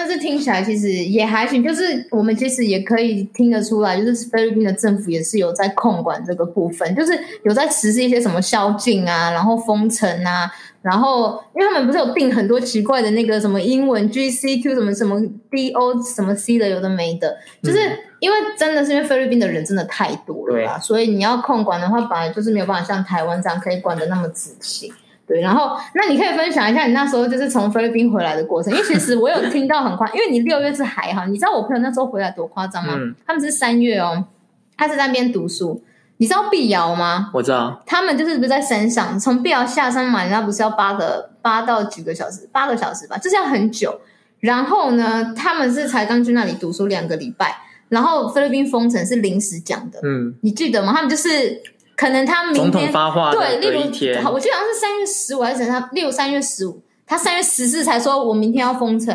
[0.00, 10.48] 但是听起来其实也还行，就是我们其实也可以听得出来，就是菲律宾的政府也是有在控管这个部分，就是有在实施一些什么宵禁啊，然后封城啊，
[10.82, 17.78] 然后因为他们不是有定很多奇怪的那个什么英文 GCQ 什么什么 DO 什么 C 的，有的没的，就是
[18.20, 24.92] 因为真的是因为菲律宾的人真的太多了吧，所以你要控管的话，本来就是没有办法像台湾这样可以管的那么仔细。
[25.28, 32.94] 对，然后那你可以分享一下你那时候就是从菲律宾回来的过程，因为其实我有听到很夸， 因为你六月是还好，你知道我朋友那时候回来多夸张吗？
[32.96, 34.24] 嗯、他们是三月哦，
[34.74, 35.82] 他是在那边读书，
[36.16, 37.30] 你知道碧瑶吗？
[37.34, 44.00] 我知道，他们就是不是在山上，从碧瑶下山嘛，人家不是要八个八到几个小时，八个小时吧，就是要很久。
[44.40, 47.54] 然后呢，他们是才刚去那里读书两个礼拜，
[47.90, 50.94] 然后菲律宾封城是临时讲的，嗯，你记得吗？
[50.94, 51.60] 他们就是。
[51.98, 53.80] 可能他明天发话对，例如
[54.22, 59.12] 好，我记得好像是三月十五还是他六三月十五，他三月十四才说我明天要封城，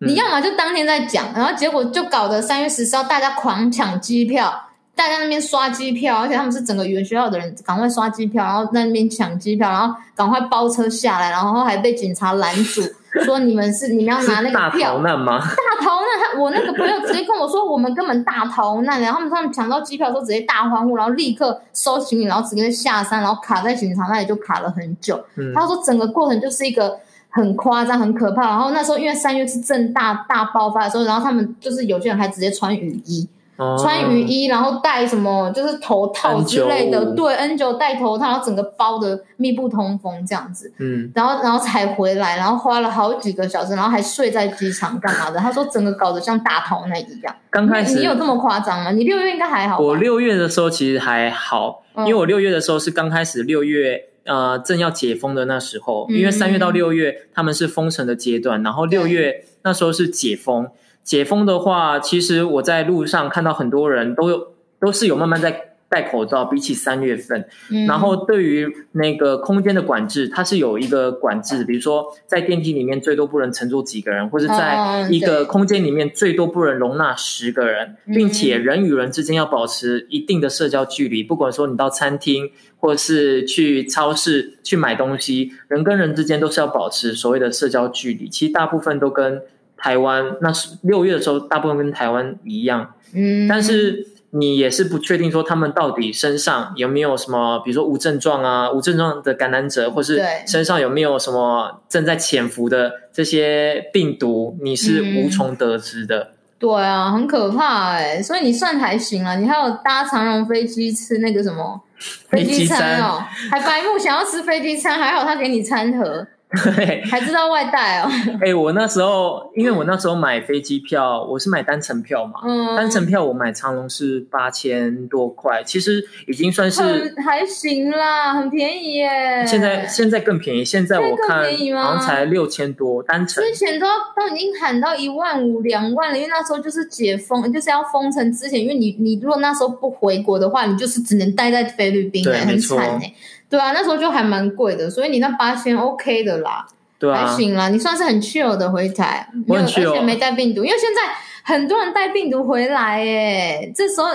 [0.00, 4.52] 嗯、你要么就当天在讲，然后结果就搞得三月十四号大家狂抢机票，
[4.96, 12.82] 大家那边刷机票，而且他们是整个语言学校的人赶快刷机票，然后在那边抢机票，然后赶快包车下来，然后还被警察拦住。
[13.24, 14.92] 说你们是你们要拿那个票？
[14.92, 15.40] 大逃难吗？
[15.40, 16.08] 大逃难！
[16.32, 19.00] 他我那个朋友直接跟我说，我们根本大逃难。
[19.00, 25.18] 然后他们他们抢到机票的时候，直接大欢呼，然后立刻收行李，然后直接下山，然后卡在警察那里就卡了很久。
[25.36, 26.98] 嗯、他说整个过程就是一个
[27.30, 28.42] 很夸张、很可怕。
[28.42, 33.28] 然后那时候因为三月是正大大爆发的时候，然后他们就是有些人还直接穿雨衣。
[33.76, 45.40] 穿雨衣，然后戴什么，就是头套之类的，对，N95 戴头套，然后整个包的密不通风这样子，嗯，然后然后才回来，然后花了好几个小时，然后还睡在机场干嘛的？
[45.40, 47.34] 他说整个搞得像大逃难一样。
[47.50, 48.92] 刚开始你，你有这么夸张吗？
[48.92, 49.80] 你六月应该还好。
[49.80, 60.68] 我六月的时候其实还好，因为我六月的时候是刚开始六月呃正要解封的那时候，因为三月到六月他们是封城的阶段，然后六月那时候是解封。
[61.08, 67.48] 解封的话，其实我在路上看到很多人都有都是有慢慢在戴口罩，比起三月份。
[67.70, 81.22] 嗯、然后对于那个空间的管制，它是有一个管制，比如说在电梯里面最多不能乘坐几个人，或者在一个空间里面最多不能容纳十个人，嗯、并且人与人之间要保持一定的社交距离。
[81.22, 88.28] 不管说你到餐厅或是去超市去买东西，人跟人之间都是要保持所谓的社交距离。
[88.28, 89.40] 其实大部分都跟
[89.78, 106.18] 台湾那是六月的时候，大部分跟台湾一样，嗯，但是你也是不确定说他们到底身上有没有什么，比如说无症状啊、无症状的感染者，或是身上有没有什么正在潜伏的这些病毒，你是无从得知的。
[106.18, 111.80] 嗯、对啊，很可怕哎、欸，所以你算还行啊，你还有搭长荣飞机吃那个什么
[112.28, 113.00] 飞机餐。
[113.00, 116.26] 哦，还白目想要吃飞机餐，还好他给你餐盒。
[116.50, 118.08] 对，还知道外带哦。
[118.40, 122.40] 哎、欸，我那时候，因为我那时候买飞机票，我是买单程票嘛。
[122.42, 122.74] 嗯。
[122.74, 129.44] 单程票我买长龙是八千多块，其实已经算是还行啦，很便宜耶。
[129.46, 131.44] 现在现在更便宜，现在我看
[131.82, 133.44] 好像才六千多单程。
[133.44, 143.12] 之前都都已经喊到一万五、两万了，因为那时候就是解封，就是要封城之前，因为你你如果那时候不回国的话，你就是只能待在菲律宾，对，很惨哎。
[143.50, 146.66] 对啊，那时候就还蛮贵的，所以你那八千 OK 的啦，
[146.98, 151.00] 对啊，还行啦，你算是很 chill 的回台，我很 chill，而且没带病毒，因为现在
[151.42, 154.08] 很多人带病毒回来耶，这时候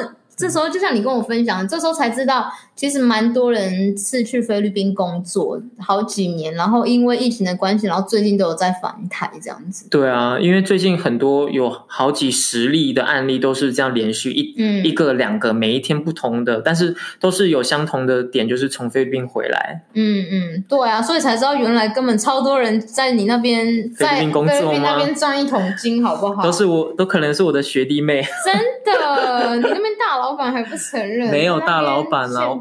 [0.44, 9.88] 这时候就像你跟我分享，这时候才知道，其实蛮多人是去菲律宾工作好几年，然后因为疫情的关系，然后最近都有在返台这样子。
[9.90, 19.84] 对啊，因为最近很多有好几十例的案例都是这样连续一、嗯、一个两个，每一天不同的，但是都是有相同的点，就是从菲律宾回来。
[19.94, 24.82] 嗯嗯，对啊，所以才知道原来根本超多人在你那边在菲律宾？
[24.84, 26.44] 那边赚一桶金，好不好？
[26.44, 28.22] 都是我，都可能是我的学弟妹。
[28.44, 28.54] 真
[28.84, 31.30] 的，你那边大老板还不承认？
[31.30, 32.60] 没有大老板了，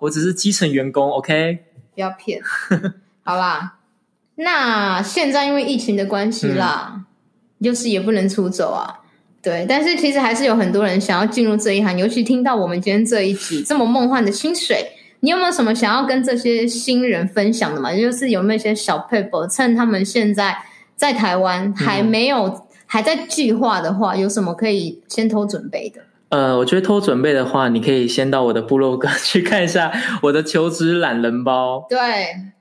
[0.00, 1.08] 我只是基层员工。
[1.08, 1.56] OK，
[1.94, 2.42] 不要骗。
[3.22, 3.74] 好啦，
[4.34, 7.04] 那现在因为疫情的关系啦，嗯、
[7.62, 8.98] 就是也不能出走啊。
[9.40, 14.84] 对，但是其实还是有很多人想要进入这一行，尤其听到我们今天这一集这么梦幻的薪水，
[15.20, 17.94] 你有没有什么想要跟这些新人分享的嘛？
[17.94, 20.56] 就是有没有一些小撇步，趁他们现在
[20.96, 26.00] 在台湾还没有、嗯、还在计划的话，有什么可以先偷准备的？
[26.32, 29.92] 呃，我觉得偷准备的话，你可以先到我的部落格去看一下
[30.22, 31.84] 我的求职懒人包。
[31.90, 31.98] 对，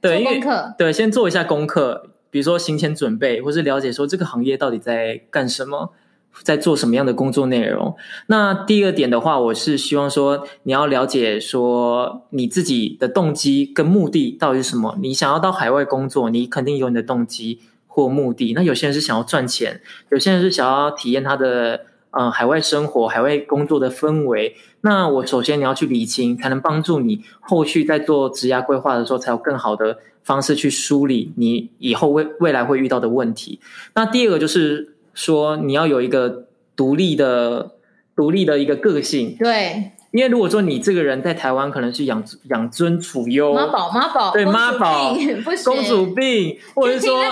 [0.01, 5.93] 对，做功课，对，先做一下功课，比如说行前准备，或是了解说这个行业到底在干什么，
[6.43, 7.95] 在做什么样的工作内容。
[8.27, 14.97] 那第二点的话，我是希望说你要了解说你自己的动机跟目的到底是什么。
[15.01, 18.51] 你想要到海外工作，你肯定有你的动机或目的。
[18.53, 19.79] 那有些人是想要赚钱，
[20.09, 21.85] 有些人是想要体验他的。
[22.11, 33.59] 嗯、呃，海外生活、海外工作的氛围，那我首先你要去理清，才能帮助你后续在做职涯规划的时候，才有更好的方式去梳理你以后未未来会遇到的问题。
[33.95, 37.71] 那第二个就是说，你要有一个独立的、
[38.15, 39.35] 独立的一个个性。
[39.39, 39.91] 对。
[40.11, 45.13] 因为如果说你这个人在台湾可能是养养尊处优，妈宝妈宝，对妈宝，
[45.63, 47.23] 公主病， 或者说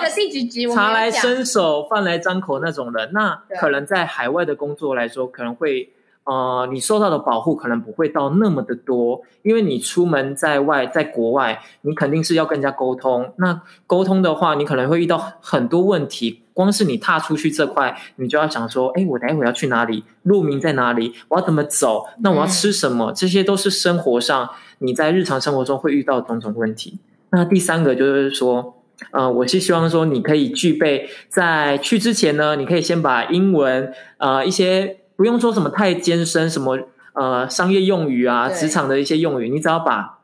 [0.74, 5.90] 茶来伸手饭来张口那种人，那可能在海外的工作来说，可能会
[6.24, 16.44] 呃，你受到的保护可能不会到那么的多，因为你出门在外，在国外，你肯定是要跟人家沟通，那沟通的话，你可能会遇到很多问题。
[16.60, 20.04] 光是你踏出去这块，你就要想说，哎，我待会要去哪里？
[20.24, 21.14] 路名在哪里？
[21.30, 22.06] 我要怎么走？
[22.22, 23.12] 那我要吃什么？
[23.12, 27.00] 嗯、这些都是生活上你在日常生活中会遇到的种种问题。
[27.30, 36.78] 那第三个就是说，呃，我是希望说你可以具备，在去之前呢，你可以先把英文，呃，一些不用说什么太艰深，什么
[37.14, 40.19] 呃商业用语啊，职场的一些用语，你只要把。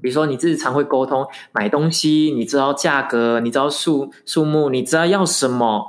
[0.00, 5.86] 比如说，你日常会沟通买东西，你知道价格，你知道数数目，你知道要什么，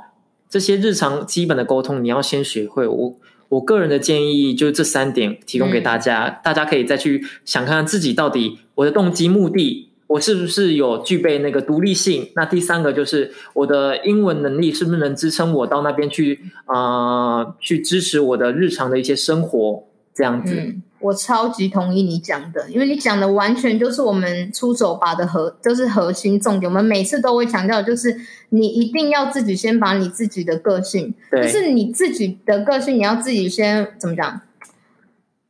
[0.48, 2.86] 这些日常基本的沟通，你要先学会。
[2.86, 3.14] 我
[3.48, 12.30] 我个人的建议就是这三点提供给大家，嗯、大家可以再去想看看自己到底我的动机目的，我是不是有具备那个独立性？
[12.36, 20.54] 那第三个就是我的英文能力是不是能支撑我到那边去啊、呃，去支持我的日常的一些生活这样子。
[20.54, 26.70] 嗯我超级同意你讲的，因为你讲的完全就是我们出走吧的核，就是核心重点。
[26.70, 28.16] 我们每次都会强调，就是
[28.48, 34.40] 你一定要自己先把你自己的个性，就是你自己的个性，你要自己先怎么讲，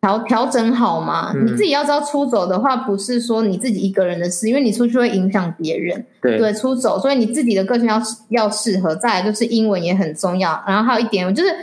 [0.00, 1.30] 调调整好嘛。
[1.36, 6.04] 嗯、你自己要知道，出走的话不是说你自己一个人的事，因为你出去会影响别人。
[6.20, 8.96] 对，对，出走，所以你自己的个性要要适合。
[8.96, 11.54] 再来就是英文也很重要，然后还有一点就是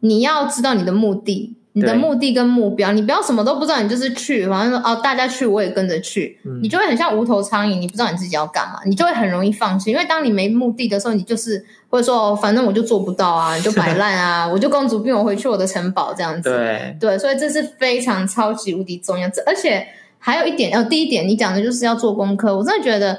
[0.00, 1.54] 你要知道你的目的。
[1.76, 9.90] 你的目的跟目标，你不要什么都不知道，你就是去，反正说哦，大家去我也跟着去，嗯、你就会很像无头苍蝇，你不知道你自己要干嘛，你就会很容易放弃。
[9.90, 16.48] 因为当你没目的的时候，你就是或者说反正我就做不到啊，你就摆烂啊， 我就公主病，我回去我的城堡这样子。
[16.48, 19.28] 对对，所以这是非常超级无敌重要。
[19.44, 19.84] 而且
[20.20, 23.18] 还有一点，哦，第一点你讲的就是要做功课，我真的觉得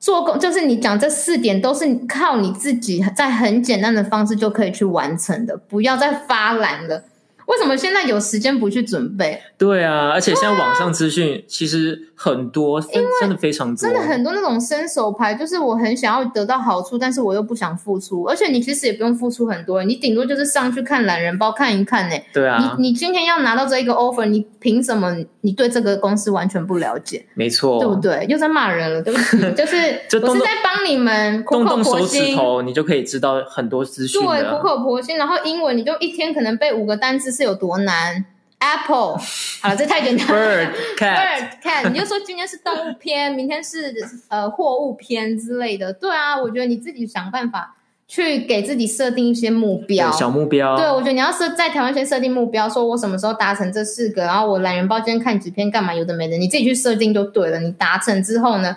[0.00, 7.04] 做功就是你讲这四点都是靠你自己在很简单的方式就可以去完成的，不要再发懒了。
[7.46, 9.40] 为什么现在有时间不去准备？
[9.56, 22.16] 对啊，而且现在网上资讯其实很多，真真的非常多，真的很多那种伸手牌，就是我很想要得到好处，但是我又不想付出，而且你其实也不用付出很多，你顶多就是上去看懒人包看一看呢。
[22.32, 25.16] 对啊，你你今天要拿到这一个 offer，你凭什么？
[25.42, 27.24] 你对这个公司完全不了解？
[27.34, 28.26] 没错，对不对？
[28.28, 29.76] 又在骂人了，对不起， 就是
[30.20, 34.20] 我是在帮你们苦口婆心，动动手指头，你就可以知道很多资讯。
[34.20, 37.35] 对，苦口婆心，然后英文你就一天可能背五个单词。
[37.36, 38.24] 是有多难
[38.58, 39.18] ？Apple，
[39.60, 40.34] 好了，这太简单了。
[40.34, 43.94] Bird cat，Bird cat，你就说今天是动物篇，明天是
[44.28, 45.92] 呃货物篇之类的。
[45.92, 47.76] 对啊，我觉得你自己想办法
[48.08, 50.76] 去给自己设定一些目标，小目标。
[50.76, 55.92] 对，我觉得你要设在台湾先设定目标，说我什么时候达成这四个，然后我懒人包今天看几篇干嘛？
[55.92, 57.60] 有的没的，你自己去设定就对了。
[57.60, 58.76] 你达成之后呢，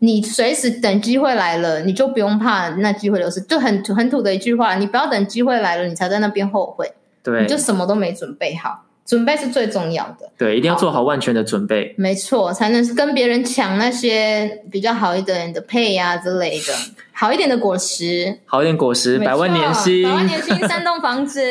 [0.00, 3.40] 你随时等机会来了，你就不用怕那机会流失。
[3.42, 6.90] 就很很土的一句话，你不要等机会来了，你才在那边后悔。
[7.22, 10.30] 对，你就什么都没准备好，准备是最重要的。
[10.38, 11.94] 对，一定要做好万全的准备。
[11.98, 16.72] 没错，才能跟别人抢那些比较好一点的配啊之类的，
[17.12, 21.42] 好一点的果实，好一点果实，百万年薪，百万年薪，三栋房子，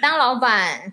[0.00, 0.92] 当老板。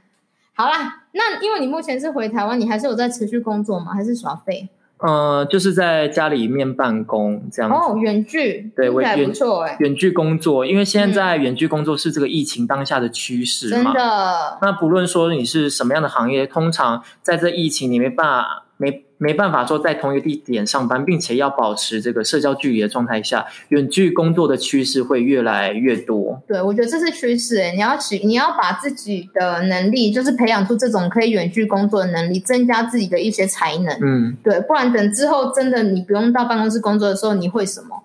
[0.53, 3.93] 好啦，那因为你目前是回台湾，你还是有在持续工作吗？
[3.93, 4.67] 还是耍废？
[4.97, 7.77] 呃，就是在家里面办公这样子。
[7.77, 9.77] 哦，远距，对，我远不错哎。
[9.79, 13.93] 远距工作，因为现在远距工作是这个疫情当下的趋势嘛。
[13.93, 14.57] 真的。
[14.61, 19.05] 那不论说你是什么样的行业，通常在这疫情你没办法没。
[19.18, 26.41] 没办法说在同一个地点上班，并且要保持这个社交距离的状态下，远距工作的趋势会越来越多。
[26.45, 27.72] 对，我觉得这是趋势。
[27.72, 33.97] 你要去，你要把自己的能力，就是培养出这种可以远距工作的能力，增加自己的一些才能。
[34.01, 38.03] 嗯，对，不然等之后真的你不用到办公室工作的时候，你会什么？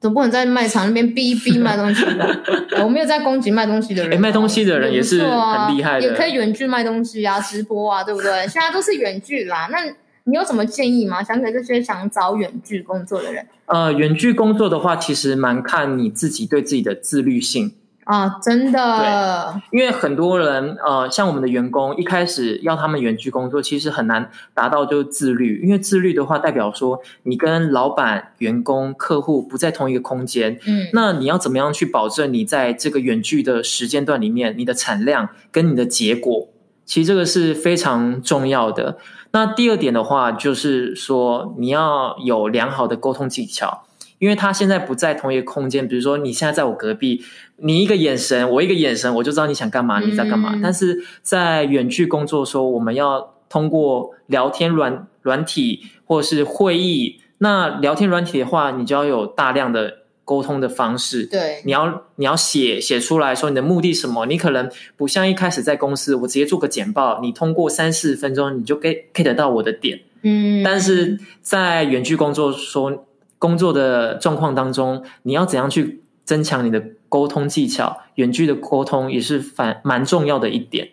[0.00, 2.26] 总不能在卖场那边逼一逼卖东西吧？
[2.84, 8.46] 我没有在攻击卖东西的人，卖东西的人也是很厉害的，也可以远距卖东西啊，直播啊，对不对？
[8.46, 9.78] 现在都是远距啦，那。
[10.24, 11.22] 你有什么建议吗？
[11.22, 13.46] 想给这些想找远距工作的人？
[13.66, 17.72] 呃，远距工作的话，其实蛮看你自己对自己的自律性
[18.04, 18.98] 啊，真的。
[18.98, 25.60] 对，因为很多人，呃，像我们的员工，一开始要他们远距工作，其实很难达到就是自律。
[25.64, 30.58] 因为自律的话，代表说你跟老板、员工、客户不在同一个空间。
[30.66, 36.48] 嗯，那你要怎么样去保证你在这个远距的时间段里面，你的产量跟你的结果？
[36.84, 38.98] 其实这个是非常重要的。
[39.32, 43.84] 那第二点的话，就是说你要有良好的沟通技巧，
[44.18, 45.88] 因为他现在不在同一个空间。
[45.88, 47.24] 比如说，你现在在我隔壁，
[47.56, 50.50] 你一个眼神，我一个眼神，我就知道你想干嘛，你在干嘛。
[50.54, 57.20] 嗯、但是在远距工作的时候，我们要通过聊天软软体或者是会议。
[57.38, 60.01] 那聊天软体的话，你就要有大量的。
[60.24, 64.24] 沟通的方式，对，你要你要写写出来说你的目的什么？
[64.26, 70.62] 你可能不像一开始在公司，我直接做个简报，你通过三四分钟你就 get get 到我的点，嗯。
[70.62, 73.04] 但是在远距工作说
[73.38, 77.98] 工作的状况当中，你要怎样去增强你的沟通技巧？
[78.14, 80.88] 远距的沟通也是反蛮重要的一点。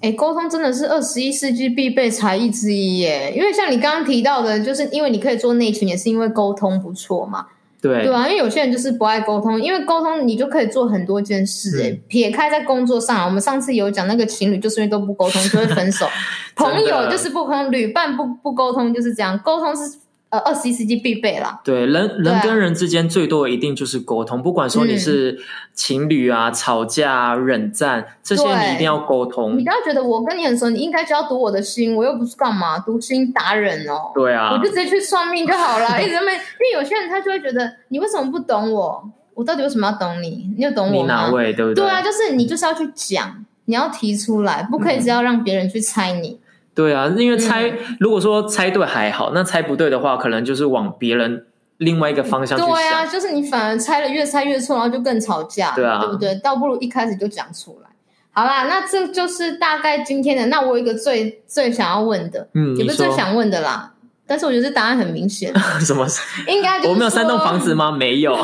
[0.00, 3.32] 哎，沟通真的是二十一世纪必备才艺之一耶！
[3.34, 7.46] 因为像你刚刚提到的，就是因为你可以做内勤，也是因为沟通不错嘛。
[7.88, 11.82] 对对啊，因为有些人就是不爱沟通，因为沟通你就可以做很多件事。
[11.82, 16.06] 哎、嗯，撇开在工作上，我们上次有讲那个情侣就是因为都不沟通就会分手，
[16.56, 19.98] 朋友就是不沟通，旅伴不不沟通就是这样，沟通是。
[20.34, 21.60] 呃，二十一世纪必备啦。
[21.62, 25.38] 对，人人跟人之间最多的一定就是沟通，不管说你是
[25.72, 29.56] 情侣啊、嗯、吵架、啊、冷战，这些你一定要沟通。
[29.56, 34.10] 你不要觉得我跟你很熟，你应该就要读我的心，我又不是干嘛读心达人哦。
[34.12, 36.02] 对啊，我就直接去算命就好了。
[36.02, 39.08] 一直没，因为有些人他就会觉得你为什么不懂我？
[39.34, 40.52] 我到底为什么要懂你？
[40.56, 40.98] 你有懂我吗？
[41.00, 41.52] 你哪位？
[41.52, 41.84] 对不对？
[41.84, 46.30] 对啊，就是你就是要去讲，你要提出来，不可以只要让别人去猜你。
[46.30, 46.38] 嗯
[46.74, 51.46] 对啊，因为猜，嗯、如果说猜对还好，那猜不对的话，可能就是往别人
[51.78, 52.74] 另外一个方向去想。
[52.74, 56.34] 对啊，就是你反而猜了越猜越错，然后就更吵架，对啊，对不对？
[56.36, 57.88] 倒不如一开始就讲出来。
[58.32, 60.46] 好啦，那这就是大概今天的。
[60.46, 63.92] 那我有一个最最想要问的，嗯，也不是最想问的啦，
[64.26, 65.52] 但是我觉得这答案很明显。
[65.78, 66.04] 什么？
[66.48, 67.92] 应该我没有三栋房子吗？
[67.92, 68.34] 没有。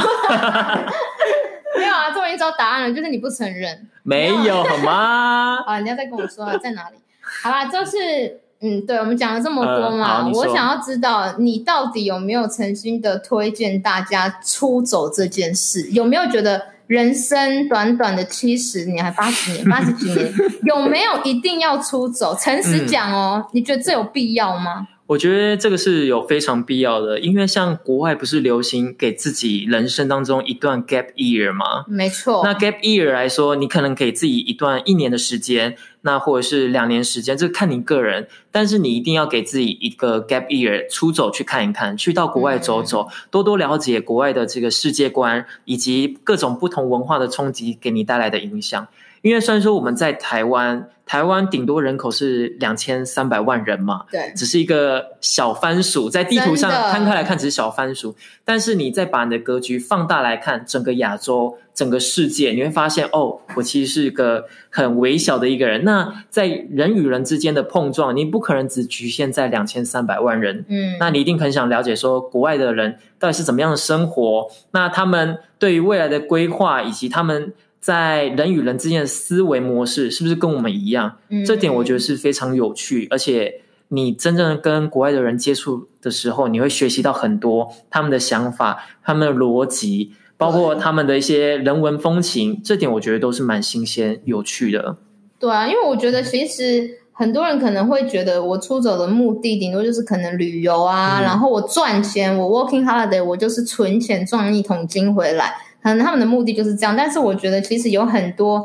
[1.76, 3.88] 没有啊，这我已经知道答案了，就是你不承认。
[4.04, 5.58] 没有好吗？
[5.66, 6.96] 啊，人家再跟我说在哪里？
[7.42, 15.88] 好啦，就是嗯，对，我们讲了这么多嘛，呃、我想要知道你到底有没有诚心的推荐大家出走这件事？
[15.92, 20.30] 有没有觉得人生短短的七十年还八十年、八十几年，
[20.66, 22.36] 有没有一定要出走？
[22.36, 24.88] 诚实讲哦，嗯、你觉得这有必要吗？
[25.06, 31.84] 我觉得这个是有非常必要的，因为像国外不是流行给自己人生当中一段 gap year 吗？
[31.88, 32.42] 没错。
[32.44, 38.28] 那 gap year 来说，你可能给自己一段一年的时间，那或者是两年时间，这看你个人。
[38.50, 48.88] 但是你一定要给自己一个 gap year 出走去看一看，去到国外走走，嗯、多多了解国外的这个世界观以及各种不同文化的冲击给你带来的影响。
[49.22, 58.14] 因为虽然说我们在台湾，台湾顶多人口是两千三百万人嘛，对，只是一个小番薯，在地图上摊开来看只是小番薯，
[58.44, 65.84] 但是你再把你的格局放大来看，整个亚洲、整个世界，你会发现哦，我其实是一个很微小的一个人。
[65.84, 77.52] 那在人与人之间的碰撞，你不可能只局限在两千三百万人，嗯，那你一定很想了解说国外的人到底是怎么样的生活，那他们对于未来的规划以及他们。
[77.80, 81.16] 在人与人之间的思维模式是不是跟我们一样？
[81.30, 92.60] 嗯，这点我觉得是非常有趣，而且你真正跟国外的人接触的时候，你会学习到很多他们的想法、他们的逻辑，包括他们的一些人文风情。
[92.62, 94.96] 这点我觉得都是蛮新鲜、有趣的。
[95.38, 106.96] 对啊，因为我觉得其实很多人可能会觉得我出走的目的顶多就是可能旅游啊，嗯、然后我赚钱，我 working holiday，我就是存钱赚一桶金回来，可能他们的目的就是这样。
[106.96, 108.64] 但是我觉得其实有很多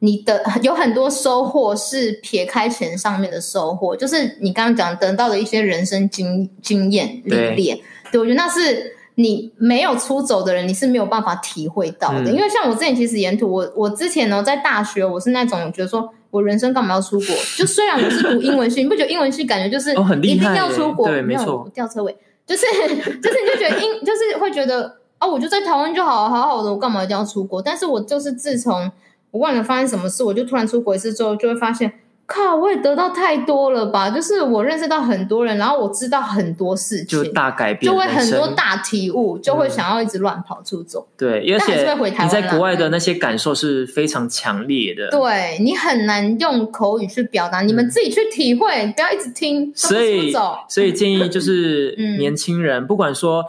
[0.00, 7.78] 你的有很多收获是撇开钱上面的收获，就是你刚刚讲得到的一些人生经经验历练，
[8.10, 8.96] 对，我觉得那是。
[9.16, 12.30] 你没有出走的人，你是没有办法体会到的。
[12.30, 17.36] 嗯、因为像我之前其实沿途，我我之前呢在大学，我是那种觉得说我人生干嘛要出国？
[17.58, 19.90] 就虽然我是读英文系，你不觉得英文系感觉就是
[20.22, 21.06] 一定要出国？
[21.06, 22.64] 哦、对，没错，吊车尾，就是
[23.20, 27.62] 就是你就觉得英 就是会觉得哦，我就在台湾就好好好的，我干嘛一定要出国？
[27.62, 28.90] 但是我就是自从
[29.30, 31.92] 我忘了发生什么事，我就突然出国一次之后，就会发现。
[32.32, 32.54] 靠！
[32.54, 34.08] 我也得到太多了吧？
[34.08, 41.00] 就是我认识到很多人，然后我知道很多事情，就大改变，就会很多大体悟，就会想要一直乱跑出走。
[41.00, 41.80] 嗯、对，而且
[42.22, 45.10] 你在国外的那些感受是非常强烈的。
[45.10, 49.72] 对，你很难用口语去表达，你们自己去体会，嗯、不要一直听。
[49.74, 50.32] 所以，
[50.68, 53.44] 所以建议就是 年轻人，嗯、不管说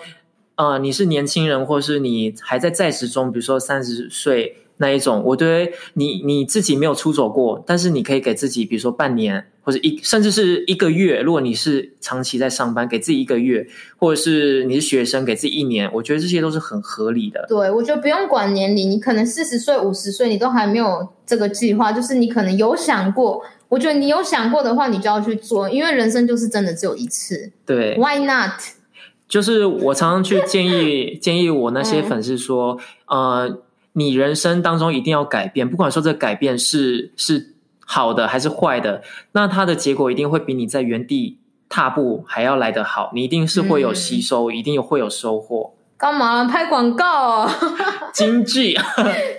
[0.61, 4.57] 呃你是年轻人，或是你还在在职中，比如说三十岁。
[4.77, 11.21] 那一种，我觉得你你自己没有出走过，但是你可以给自己，比如说半年或者一甚至是一个月。
[11.21, 13.63] 如果你是长期在上班，给自己一个月，
[13.99, 17.45] 或者是你是学生，给自己一年，我觉得这些都是很合理的。
[17.47, 23.39] 对，我觉得不用管年龄，你可能四十岁、五十岁，你都还没有这个计划，就是你可能有想过。
[23.69, 27.51] 我觉得你有想过的话，你就要去做，因为人生就是真的只有一次。
[27.67, 28.53] 对，Why not？
[29.31, 32.77] 就是我常常去建议 建议我那些粉丝说，
[33.07, 33.57] 嗯、呃。
[33.93, 37.55] 你人生当中一定要改变，不管说这改变是是
[37.85, 39.01] 好的还是坏的，
[39.33, 43.11] 那它的结果一定会比你在原地踏步还要来得好。
[43.13, 45.73] 你一定是会有吸收，嗯、一定有会有收获。
[45.97, 47.45] 干嘛拍广告？
[48.15, 48.79] 京剧，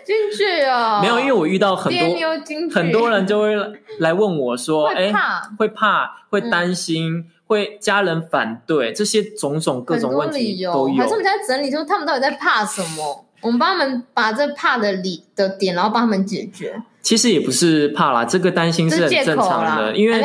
[0.05, 1.01] 京剧啊！
[1.01, 3.57] 没有，因为我遇到很多很多人就会
[4.01, 5.11] 来问我说：“哎，
[5.59, 13.25] 会怕，会担心，嗯、会家人反对，这些种种各种问题都有。”还是我们在整理，就是他们到底在怕什么？
[13.41, 16.81] 我们帮他们把这怕的理的点，然后帮他们解决。
[17.03, 20.25] 其实也不是怕啦，这个担心是很正常的，因为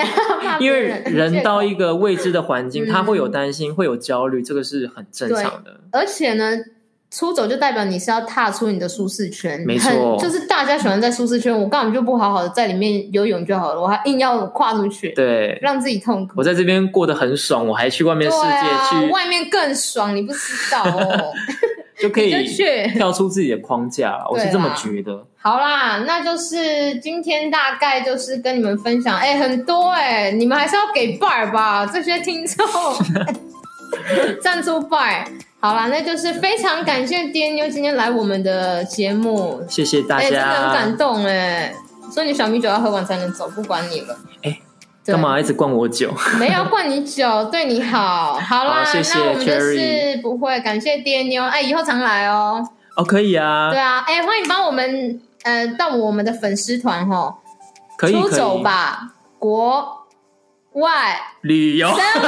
[0.60, 5.80] 因为人到一个未知的环境，他会有担心，会有焦虑，这个是很正常的。
[5.92, 6.56] 而且呢，
[7.18, 16.34] 出走就代表你是要踏出你的舒适圈，没错，就是大家喜欢在舒适圈，我根本就不好好的在里面游泳就好了，我还硬要跨出去，对，让自己痛苦。
[16.38, 21.34] 我在这边过得很爽，我还去外面世界去，外面更爽，你不知道哦。
[22.00, 22.32] 就可以
[22.94, 25.26] 跳出自己的框架，我是这么觉得。
[25.42, 32.64] 好啦，那就是今天大概就是跟你们分享，哎、欸，很多哎、欸，你们还是要给 bar 吧，这些听众
[34.42, 35.26] 赞助 bar。
[35.60, 41.76] 好啦，那就是非常感谢爹妞今天来我们的节目，谢谢大家，欸、真的很感动哎、欸。
[42.12, 44.18] 所以你小米酒要喝完才能走，不管你了。
[44.44, 44.62] 哎、欸。
[45.06, 46.14] 干嘛一直灌我酒？
[46.38, 48.34] 没有灌你酒，对你好。
[48.42, 52.62] 好啦，好谢谢那我们就是不会感谢爹妞，哎，以后常来哦。
[52.98, 53.70] 哦，可以啊。
[53.72, 57.38] 对啊，哎，欢迎帮我们呃到我们的粉丝团哈，
[57.98, 60.08] 可以出走吧，国
[60.74, 62.28] 外旅游生活。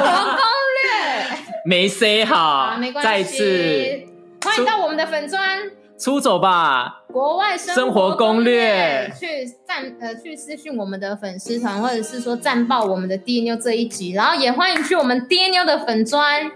[1.69, 3.07] 没 say 好，没关系。
[3.07, 4.03] 再次
[4.43, 5.59] 欢迎到我们的粉砖。
[5.99, 16.49] 出走吧，国外生活攻略，去赞呃去私讯我们的粉丝团，或者是说赞爆我们的爹妞这一集，然后也欢迎去我们爹妞的粉专。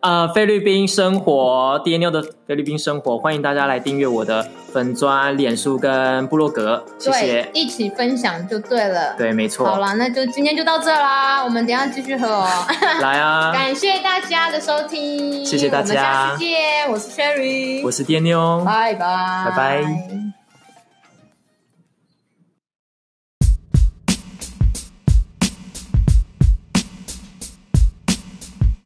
[0.00, 9.66] 呃，菲律宾生活，爹妞的菲律宾生活，欢迎大家来订阅我的粉专、脸书跟部落格，谢谢，一起分享就对了，对，没错。
[9.66, 12.46] 好了，那就今天就到这啦，我们等一下继续喝哦。
[13.00, 13.52] 来啊！
[13.52, 20.35] 感谢大家的收听，谢谢大家，我们下次见，我是 Sherry，我是爹妞，拜拜，拜拜。